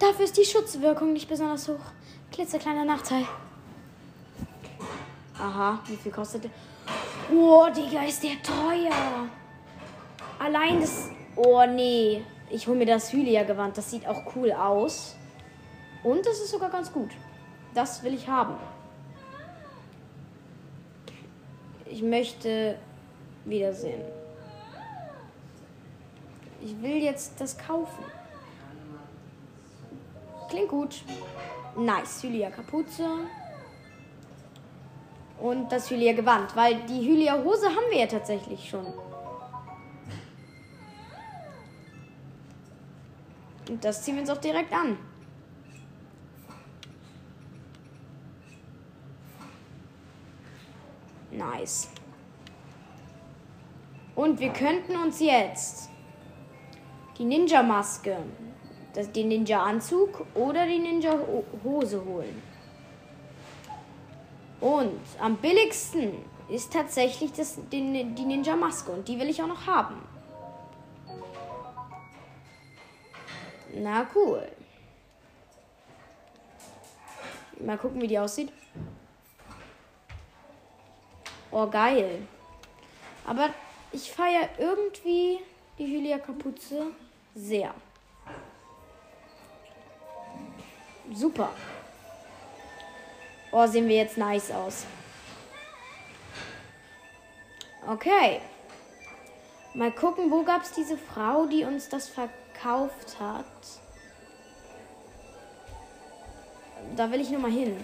Dafür 0.00 0.24
ist 0.24 0.36
die 0.36 0.44
Schutzwirkung 0.44 1.12
nicht 1.12 1.28
besonders 1.28 1.68
hoch. 1.68 1.92
Klitzekleiner 2.32 2.84
Nachteil. 2.84 3.24
Aha, 5.38 5.78
wie 5.86 5.96
viel 5.96 6.10
kostet 6.10 6.44
der? 6.44 6.50
Oh, 7.32 7.68
Digga, 7.74 8.02
ist 8.02 8.22
der 8.22 8.42
teuer. 8.42 9.28
Allein 10.40 10.80
das. 10.80 11.10
Oh, 11.36 11.64
nee. 11.66 12.24
Ich 12.50 12.66
hole 12.66 12.78
mir 12.78 12.86
das 12.86 13.12
Hylia-Gewand. 13.12 13.78
Das 13.78 13.92
sieht 13.92 14.08
auch 14.08 14.34
cool 14.34 14.50
aus. 14.52 15.14
Und 16.04 16.24
das 16.26 16.38
ist 16.38 16.50
sogar 16.50 16.70
ganz 16.70 16.92
gut. 16.92 17.10
Das 17.72 18.02
will 18.02 18.14
ich 18.14 18.28
haben. 18.28 18.54
Ich 21.86 22.02
möchte 22.02 22.78
wiedersehen. 23.44 24.02
Ich 26.62 26.80
will 26.82 27.02
jetzt 27.02 27.40
das 27.40 27.56
kaufen. 27.56 28.04
Klingt 30.48 30.68
gut. 30.68 31.02
Nice. 31.76 32.22
Hylia 32.22 32.50
Kapuze. 32.50 33.08
Und 35.40 35.72
das 35.72 35.90
Hylia 35.90 36.12
Gewand. 36.12 36.54
Weil 36.54 36.82
die 36.86 37.00
Hylia 37.00 37.42
Hose 37.42 37.66
haben 37.66 37.90
wir 37.90 37.98
ja 37.98 38.06
tatsächlich 38.06 38.68
schon. 38.68 38.86
Und 43.68 43.82
das 43.82 44.02
ziehen 44.02 44.16
wir 44.16 44.22
uns 44.22 44.30
auch 44.30 44.38
direkt 44.38 44.72
an. 44.72 44.98
Nice. 51.36 51.88
Und 54.14 54.38
wir 54.38 54.52
könnten 54.52 54.96
uns 54.96 55.20
jetzt 55.20 55.90
die 57.18 57.24
Ninja-Maske, 57.24 58.18
den 59.14 59.28
Ninja-Anzug 59.28 60.24
oder 60.34 60.66
die 60.66 60.78
Ninja-Hose 60.78 62.04
holen. 62.04 62.42
Und 64.60 65.00
am 65.20 65.36
billigsten 65.36 66.12
ist 66.48 66.72
tatsächlich 66.72 67.32
das, 67.32 67.58
die, 67.72 68.14
die 68.14 68.24
Ninja-Maske 68.24 68.92
und 68.92 69.08
die 69.08 69.18
will 69.18 69.28
ich 69.28 69.42
auch 69.42 69.48
noch 69.48 69.66
haben. 69.66 69.96
Na 73.76 74.06
cool. 74.14 74.46
Mal 77.60 77.78
gucken, 77.78 78.00
wie 78.00 78.06
die 78.06 78.18
aussieht. 78.18 78.52
Oh, 81.56 81.68
geil. 81.68 82.26
Aber 83.24 83.50
ich 83.92 84.10
feiere 84.10 84.48
irgendwie 84.58 85.38
die 85.78 85.86
Hylia-Kapuze 85.86 86.86
sehr. 87.36 87.72
Super. 91.12 91.50
Oh, 93.52 93.64
sehen 93.68 93.86
wir 93.88 93.94
jetzt 93.94 94.18
nice 94.18 94.50
aus. 94.50 94.84
Okay. 97.86 98.40
Mal 99.74 99.92
gucken, 99.92 100.32
wo 100.32 100.42
gab 100.42 100.62
es 100.62 100.72
diese 100.72 100.98
Frau, 100.98 101.46
die 101.46 101.62
uns 101.62 101.88
das 101.88 102.08
verkauft 102.08 103.20
hat. 103.20 103.46
Da 106.96 107.08
will 107.12 107.20
ich 107.20 107.30
nur 107.30 107.40
mal 107.40 107.52
hin. 107.52 107.76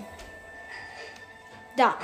Da. 1.77 1.97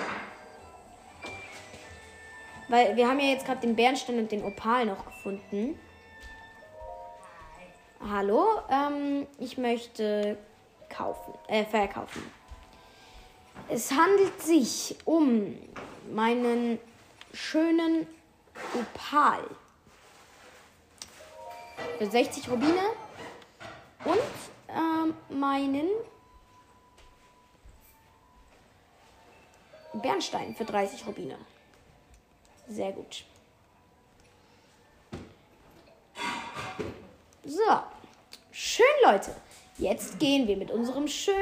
Weil 2.69 2.97
wir 2.97 3.09
haben 3.09 3.21
ja 3.21 3.27
jetzt 3.27 3.47
gerade 3.47 3.61
den 3.61 3.77
Bernstein 3.77 4.19
und 4.19 4.33
den 4.33 4.45
Opal 4.45 4.87
noch 4.87 5.05
gefunden. 5.05 5.79
Hallo, 8.11 8.61
ähm, 8.71 9.27
ich 9.39 9.57
möchte 9.57 10.37
kaufen, 10.89 11.35
äh, 11.49 11.65
verkaufen. 11.65 12.23
Es 13.69 13.91
handelt 13.91 14.41
sich 14.43 14.97
um 15.05 15.57
meinen 16.13 16.79
schönen 17.33 18.07
Opal. 18.75 19.41
Für 21.99 22.07
60 22.07 22.51
Rubine 22.51 22.83
und 24.05 24.19
ähm, 24.69 25.15
meinen 25.31 25.89
Bernstein 29.95 30.55
für 30.55 30.65
30 30.65 31.07
Rubine. 31.07 31.37
Sehr 32.69 32.93
gut. 32.93 33.25
So. 37.45 37.63
Schön, 38.51 38.87
Leute. 39.05 39.35
Jetzt 39.79 40.19
gehen 40.19 40.49
wir 40.49 40.57
mit 40.57 40.71
unserem 40.71 41.07
schönen. 41.07 41.37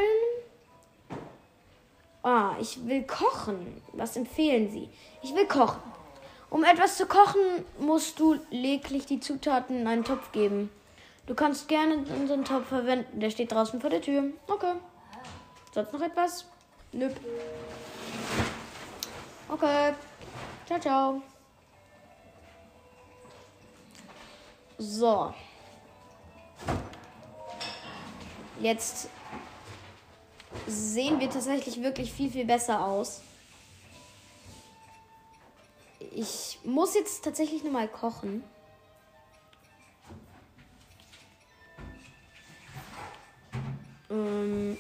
Ah, 2.23 2.57
ich 2.61 2.87
will 2.87 3.05
kochen. 3.05 3.83
Was 3.93 4.17
empfehlen 4.17 4.71
Sie? 4.71 4.89
Ich 5.23 5.35
will 5.35 5.47
kochen. 5.47 5.81
Um 6.51 6.65
etwas 6.65 6.97
zu 6.97 7.07
kochen, 7.07 7.65
musst 7.79 8.19
du 8.19 8.39
lediglich 8.51 9.07
die 9.07 9.21
Zutaten 9.21 9.81
in 9.81 9.87
einen 9.87 10.05
Topf 10.05 10.33
geben. 10.33 10.71
Du 11.27 11.35
kannst 11.35 11.69
gerne 11.69 11.97
unseren 11.97 12.45
Topf 12.45 12.69
verwenden. 12.69 13.21
Der 13.21 13.31
steht 13.31 13.53
draußen 13.53 13.81
vor 13.81 13.91
der 13.91 14.01
Tür. 14.01 14.25
Okay. 14.47 14.75
Sonst 15.73 15.93
noch 15.93 16.01
etwas? 16.03 16.45
Nö. 16.93 17.09
Okay. 19.49 19.95
Ciao, 20.67 20.81
ciao. 20.81 21.23
So. 24.79 25.35
Jetzt 28.61 29.11
sehen 30.67 31.21
wir 31.21 31.29
tatsächlich 31.29 31.83
wirklich 31.83 32.13
viel, 32.13 32.31
viel 32.31 32.47
besser 32.47 32.85
aus. 32.85 33.21
Ich 36.15 36.61
muss 36.65 36.95
jetzt 36.95 37.25
tatsächlich 37.25 37.63
nur 37.63 37.73
mal 37.73 37.89
kochen. 37.89 38.43
Ähm 44.09 44.79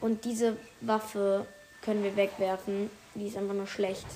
Und 0.00 0.24
diese 0.24 0.56
Waffe 0.80 1.46
können 1.82 2.02
wir 2.02 2.16
wegwerfen. 2.16 2.90
Die 3.14 3.26
ist 3.26 3.36
einfach 3.36 3.54
nur 3.54 3.66
schlecht. 3.66 4.06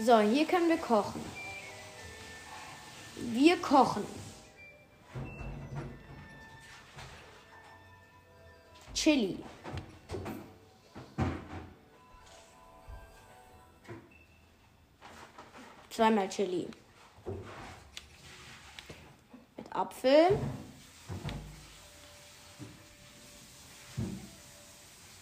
So, 0.00 0.20
hier 0.20 0.46
können 0.46 0.68
wir 0.68 0.78
kochen. 0.78 1.20
Wir 3.16 3.56
kochen. 3.60 4.04
Chili. 8.94 9.38
Zweimal 15.90 16.28
Chili. 16.28 16.68
Apfel. 19.78 20.36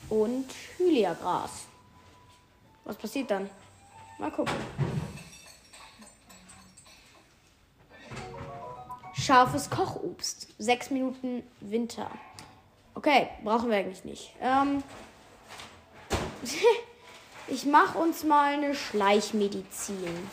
Und 0.08 0.46
Hyliagras. 0.78 1.66
Was 2.84 2.96
passiert 2.96 3.30
dann? 3.30 3.50
Mal 4.18 4.30
gucken. 4.30 4.54
Scharfes 9.14 9.68
Kochobst. 9.68 10.48
Sechs 10.58 10.90
Minuten 10.90 11.42
Winter. 11.60 12.10
Okay, 12.94 13.28
brauchen 13.44 13.68
wir 13.68 13.76
eigentlich 13.76 14.04
nicht. 14.04 14.32
Ähm, 14.40 14.82
ich 17.48 17.66
mache 17.66 17.98
uns 17.98 18.24
mal 18.24 18.54
eine 18.54 18.74
Schleichmedizin. 18.74 20.30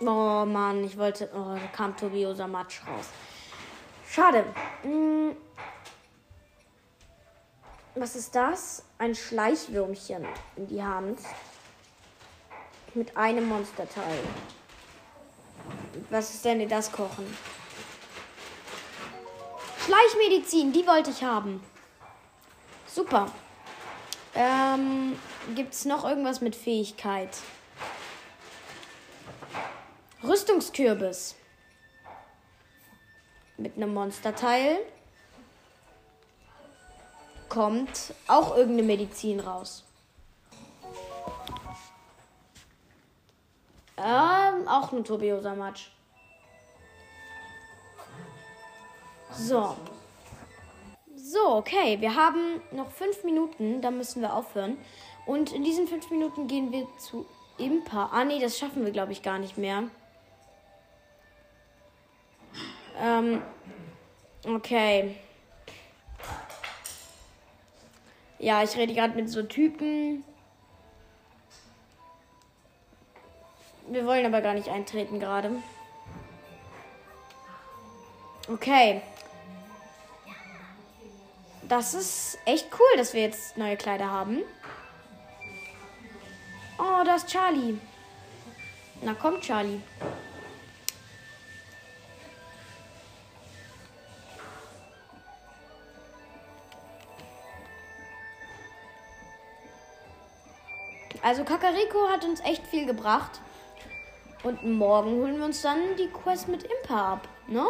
Oh 0.00 0.44
Mann, 0.44 0.84
ich 0.84 0.96
wollte. 0.96 1.28
Oh, 1.34 1.54
da 1.54 1.66
kam 1.72 1.96
Tobiosa 1.96 2.46
Matsch 2.46 2.80
raus. 2.86 3.06
Schade. 4.08 4.44
Hm. 4.82 5.36
Was 7.94 8.14
ist 8.14 8.34
das? 8.34 8.84
Ein 8.98 9.14
Schleichwürmchen 9.14 10.24
in 10.56 10.66
die 10.68 10.82
Hand. 10.82 11.18
Mit 12.94 13.16
einem 13.16 13.48
Monsterteil. 13.48 14.20
Was 16.10 16.34
ist 16.34 16.44
denn 16.44 16.68
das 16.68 16.92
Kochen? 16.92 17.26
Schleichmedizin, 19.84 20.72
die 20.72 20.86
wollte 20.86 21.10
ich 21.10 21.24
haben. 21.24 21.62
Super. 22.86 23.26
Ähm, 24.34 25.18
Gibt 25.54 25.74
es 25.74 25.84
noch 25.84 26.04
irgendwas 26.04 26.40
mit 26.40 26.54
Fähigkeit? 26.54 27.30
Rüstungskürbis. 30.22 31.36
Mit 33.56 33.76
einem 33.76 33.94
Monsterteil 33.94 34.78
kommt 37.48 38.14
auch 38.26 38.56
irgendeine 38.56 38.86
Medizin 38.86 39.40
raus. 39.40 39.84
Ähm, 43.96 44.68
auch 44.68 44.92
ein 44.92 45.04
Turbiosa 45.04 45.54
Matsch. 45.54 45.88
So. 49.32 49.76
So, 51.16 51.56
okay. 51.56 52.00
Wir 52.00 52.14
haben 52.14 52.60
noch 52.70 52.90
fünf 52.90 53.24
Minuten. 53.24 53.82
Da 53.82 53.90
müssen 53.90 54.22
wir 54.22 54.34
aufhören. 54.34 54.78
Und 55.26 55.52
in 55.52 55.64
diesen 55.64 55.88
fünf 55.88 56.10
Minuten 56.10 56.46
gehen 56.46 56.72
wir 56.72 56.86
zu 56.98 57.26
Impa. 57.58 58.10
Ah, 58.12 58.24
nee, 58.24 58.40
das 58.40 58.56
schaffen 58.56 58.84
wir, 58.84 58.92
glaube 58.92 59.12
ich, 59.12 59.22
gar 59.22 59.38
nicht 59.38 59.58
mehr. 59.58 59.84
Ähm, 63.00 63.42
okay. 64.44 65.16
Ja, 68.38 68.62
ich 68.62 68.76
rede 68.76 68.94
gerade 68.94 69.14
mit 69.14 69.30
so 69.30 69.42
Typen. 69.42 70.24
Wir 73.88 74.04
wollen 74.04 74.26
aber 74.26 74.40
gar 74.40 74.54
nicht 74.54 74.68
eintreten 74.68 75.18
gerade. 75.18 75.50
Okay. 78.48 79.02
Das 81.68 81.94
ist 81.94 82.38
echt 82.46 82.68
cool, 82.78 82.96
dass 82.96 83.12
wir 83.12 83.22
jetzt 83.22 83.56
neue 83.56 83.76
Kleider 83.76 84.10
haben. 84.10 84.42
Oh, 86.78 87.04
da 87.04 87.16
ist 87.16 87.28
Charlie. 87.28 87.78
Na 89.02 89.14
komm, 89.14 89.40
Charlie. 89.40 89.80
Also 101.28 101.44
Kakariko 101.44 102.08
hat 102.08 102.24
uns 102.24 102.40
echt 102.40 102.66
viel 102.66 102.86
gebracht. 102.86 103.42
Und 104.44 104.64
morgen 104.64 105.10
holen 105.10 105.36
wir 105.36 105.44
uns 105.44 105.60
dann 105.60 105.94
die 105.98 106.08
Quest 106.08 106.48
mit 106.48 106.62
Impa 106.62 107.12
ab, 107.12 107.28
ne? 107.46 107.66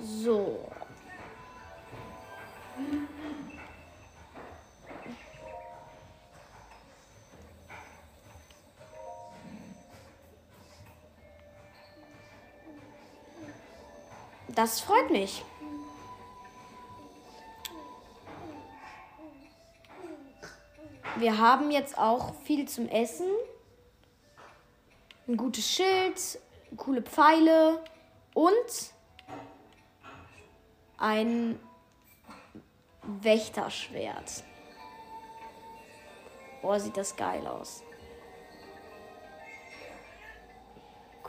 So. 0.00 0.70
Das 14.54 14.78
freut 14.78 15.10
mich. 15.10 15.44
Wir 21.16 21.38
haben 21.38 21.70
jetzt 21.70 21.96
auch 21.96 22.34
viel 22.42 22.66
zum 22.66 22.88
Essen. 22.88 23.28
Ein 25.28 25.36
gutes 25.36 25.70
Schild, 25.70 26.40
coole 26.76 27.02
Pfeile 27.02 27.82
und 28.34 28.92
ein 30.98 31.58
Wächterschwert. 33.02 34.42
Boah, 36.62 36.80
sieht 36.80 36.96
das 36.96 37.14
geil 37.14 37.46
aus. 37.46 37.84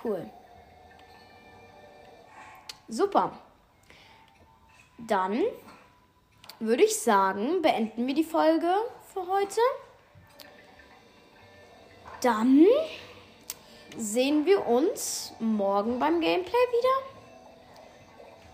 Cool. 0.04 0.30
Super. 2.88 3.38
Dann 4.98 5.44
würde 6.60 6.84
ich 6.84 7.00
sagen, 7.00 7.62
beenden 7.62 8.08
wir 8.08 8.16
die 8.16 8.24
Folge 8.24 8.74
für 9.16 9.26
heute. 9.28 9.62
Dann 12.22 12.66
sehen 13.98 14.46
wir 14.46 14.68
uns 14.68 15.34
morgen 15.40 16.00
beim 16.00 16.20
Gameplay 16.20 16.52
wieder. 16.52 17.16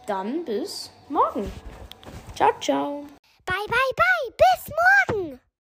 Dann 0.06 0.46
bis 0.46 0.92
morgen. 1.10 1.52
Ciao, 2.36 2.52
ciao. 2.60 3.06
Bye, 3.46 3.66
bye, 3.68 3.92
bye. 3.96 4.34
Bis 4.38 4.72
morgen. 5.10 5.42